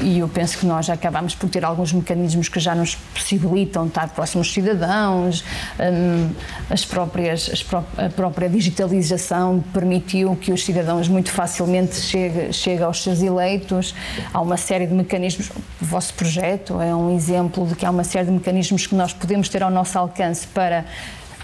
e 0.00 0.18
eu 0.18 0.28
penso 0.28 0.58
que 0.58 0.66
nós 0.66 0.86
já 0.86 0.94
acabamos 0.94 1.34
por 1.34 1.48
ter 1.48 1.64
alguns 1.64 1.92
mecanismos 1.92 2.48
que 2.48 2.60
já 2.60 2.74
nos 2.74 2.94
possibilitam 2.94 3.86
estar 3.86 4.08
próximos 4.10 4.52
cidadãos, 4.52 5.44
um, 5.78 6.30
as 6.70 6.84
próprias, 6.84 7.50
as 7.52 7.62
pró 7.62 7.84
a 7.96 8.08
própria 8.08 8.48
digitalização 8.48 9.62
permitiu 9.72 10.36
que 10.36 10.52
os 10.52 10.64
cidadãos 10.64 11.08
muito 11.08 11.30
facilmente 11.30 11.96
cheguem 11.96 12.52
chegue 12.52 12.82
aos 12.82 13.02
seus 13.02 13.22
eleitos, 13.22 13.94
há 14.32 14.40
uma 14.40 14.56
série 14.56 14.86
de 14.86 14.94
mecanismos, 14.94 15.50
o 15.80 15.84
vosso 15.84 16.14
projeto 16.14 16.80
é 16.80 16.94
um 16.94 17.14
exemplo 17.14 17.66
de 17.66 17.74
que 17.74 17.86
há 17.86 17.90
uma 17.90 18.04
série 18.04 18.26
de 18.26 18.32
mecanismos 18.32 18.86
que 18.86 18.94
nós 18.94 19.12
podemos 19.12 19.48
ter 19.48 19.62
ao 19.62 19.70
nosso 19.70 19.98
alcance 19.98 20.46
para 20.48 20.84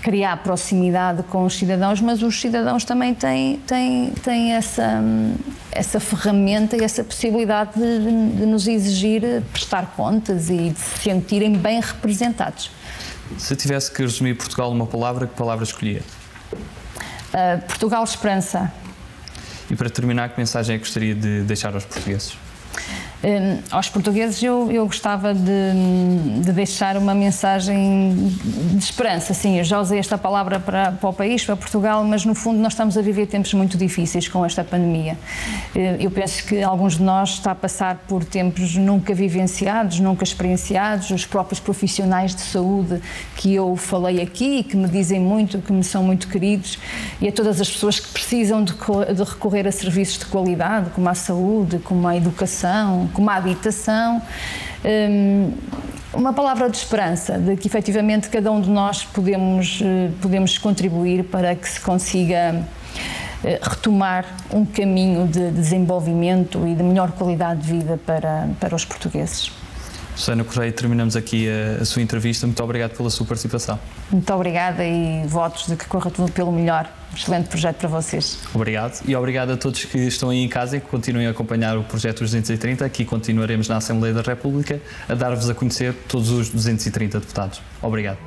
criar 0.04 0.36
proximidade 0.42 1.22
com 1.22 1.46
os 1.46 1.54
cidadãos, 1.54 1.98
mas 1.98 2.22
os 2.22 2.38
cidadãos 2.38 2.84
também 2.84 3.14
têm, 3.14 3.56
têm, 3.66 4.10
têm 4.22 4.52
essa, 4.52 5.02
essa 5.72 5.98
ferramenta 5.98 6.76
e 6.76 6.84
essa 6.84 7.02
possibilidade 7.02 7.72
de, 7.72 8.36
de 8.36 8.44
nos 8.44 8.68
exigir 8.68 9.42
prestar 9.50 9.94
contas 9.96 10.50
e 10.50 10.68
de 10.68 10.78
se 10.78 10.98
sentirem 11.04 11.54
bem 11.54 11.80
representados. 11.80 12.70
Se 13.38 13.56
tivesse 13.56 13.90
que 13.90 14.02
resumir 14.02 14.34
Portugal 14.34 14.70
numa 14.72 14.86
palavra, 14.86 15.26
que 15.26 15.34
palavra 15.34 15.64
escolhia? 15.64 16.02
Uh, 16.52 17.66
Portugal 17.66 18.04
Esperança. 18.04 18.70
E 19.70 19.74
para 19.74 19.88
terminar, 19.88 20.28
que 20.28 20.38
mensagem 20.38 20.76
é 20.76 20.78
que 20.78 20.84
gostaria 20.84 21.14
de 21.14 21.44
deixar 21.44 21.74
aos 21.74 21.86
portugueses? 21.86 22.36
Hum, 23.24 23.58
aos 23.70 23.88
portugueses 23.88 24.42
eu, 24.42 24.70
eu 24.70 24.84
gostava 24.84 25.32
de, 25.32 26.42
de, 26.42 26.52
deixar 26.52 26.94
uma 26.98 27.14
mensagem 27.14 28.30
de 28.74 28.84
esperança. 28.84 29.32
Sim, 29.32 29.56
eu 29.56 29.64
já 29.64 29.80
usei 29.80 29.98
esta 29.98 30.18
palavra 30.18 30.60
para, 30.60 30.92
para, 30.92 31.08
o 31.08 31.12
país, 31.12 31.42
para 31.42 31.56
Portugal, 31.56 32.04
mas 32.04 32.26
no 32.26 32.34
fundo 32.34 32.58
nós 32.58 32.74
estamos 32.74 32.98
a 32.98 33.00
viver 33.00 33.26
tempos 33.26 33.54
muito 33.54 33.78
difíceis 33.78 34.28
com 34.28 34.44
esta 34.44 34.62
pandemia. 34.62 35.16
Hum, 35.74 35.96
eu 36.00 36.10
penso 36.10 36.44
que 36.44 36.62
alguns 36.62 36.98
de 36.98 37.02
nós 37.02 37.30
está 37.30 37.52
a 37.52 37.54
passar 37.54 37.96
por 38.06 38.26
tempos 38.26 38.76
nunca 38.76 39.14
vivenciados, 39.14 40.00
nunca 40.00 40.22
experienciados. 40.22 41.10
Os 41.10 41.24
próprios 41.24 41.58
profissionais 41.58 42.34
de 42.34 42.42
saúde 42.42 43.00
que 43.36 43.54
eu 43.54 43.74
falei 43.74 44.20
aqui, 44.20 44.62
que 44.62 44.76
me 44.76 44.86
dizem 44.86 45.18
muito, 45.18 45.60
que 45.60 45.72
me 45.72 45.82
são 45.82 46.02
muito 46.02 46.28
queridos, 46.28 46.78
e 47.22 47.28
a 47.28 47.32
todas 47.32 47.58
as 47.58 47.70
pessoas 47.70 47.98
que 47.98 48.08
precisam 48.08 48.62
de, 48.62 48.74
de 48.74 49.22
recorrer 49.22 49.66
a 49.66 49.72
serviços 49.72 50.18
de 50.18 50.26
qualidade, 50.26 50.90
como 50.90 51.08
a 51.08 51.14
saúde, 51.14 51.78
como 51.78 52.06
a 52.06 52.14
educação, 52.14 53.08
como 53.14 53.30
a 53.30 53.36
habitação. 53.36 54.20
Um, 54.84 55.52
uma 56.12 56.32
palavra 56.32 56.68
de 56.70 56.76
esperança, 56.76 57.38
de 57.38 57.56
que 57.56 57.66
efetivamente 57.66 58.28
cada 58.28 58.50
um 58.52 58.60
de 58.60 58.70
nós 58.70 59.04
podemos, 59.04 59.80
eh, 59.82 60.10
podemos 60.22 60.56
contribuir 60.58 61.24
para 61.24 61.54
que 61.56 61.68
se 61.68 61.80
consiga 61.80 62.64
eh, 63.42 63.58
retomar 63.60 64.24
um 64.52 64.64
caminho 64.64 65.26
de 65.26 65.50
desenvolvimento 65.50 66.66
e 66.68 66.74
de 66.74 66.82
melhor 66.82 67.10
qualidade 67.12 67.62
de 67.62 67.72
vida 67.72 67.98
para, 68.06 68.48
para 68.60 68.76
os 68.76 68.84
portugueses. 68.84 69.50
Susana 70.16 70.44
Correia, 70.44 70.72
terminamos 70.72 71.16
aqui 71.16 71.48
a, 71.48 71.82
a, 71.82 71.84
sua 71.84 72.02
entrevista. 72.02 72.46
Muito 72.46 72.62
obrigado 72.62 72.96
pela 72.96 73.10
sua 73.10 73.26
participação. 73.26 73.78
Muito 74.10 74.32
obrigada 74.32 74.84
e 74.84 75.26
votos 75.26 75.66
de 75.66 75.76
que 75.76 75.86
corra 75.86 76.10
tudo 76.10 76.30
pelo 76.30 76.52
melhor. 76.52 76.88
Excelente 77.14 77.48
projeto 77.48 77.76
para 77.76 77.88
vocês. 77.88 78.38
Obrigado 78.52 79.00
e 79.06 79.14
obrigado 79.14 79.52
a 79.52 79.56
todos 79.56 79.84
que 79.84 79.98
estão 79.98 80.30
aí 80.30 80.38
em 80.38 80.48
casa 80.48 80.76
e 80.76 80.80
que 80.80 80.86
continuem 80.86 81.26
a 81.26 81.30
acompanhar 81.30 81.78
o 81.78 81.84
projeto 81.84 82.20
230. 82.20 82.84
Aqui 82.84 83.04
continuaremos 83.04 83.68
na 83.68 83.76
Assembleia 83.76 84.14
da 84.14 84.22
República 84.22 84.80
a 85.08 85.14
dar-vos 85.14 85.48
a 85.48 85.54
conhecer 85.54 85.94
todos 86.08 86.30
os 86.30 86.48
230 86.48 87.20
deputados. 87.20 87.62
Obrigado. 87.80 88.18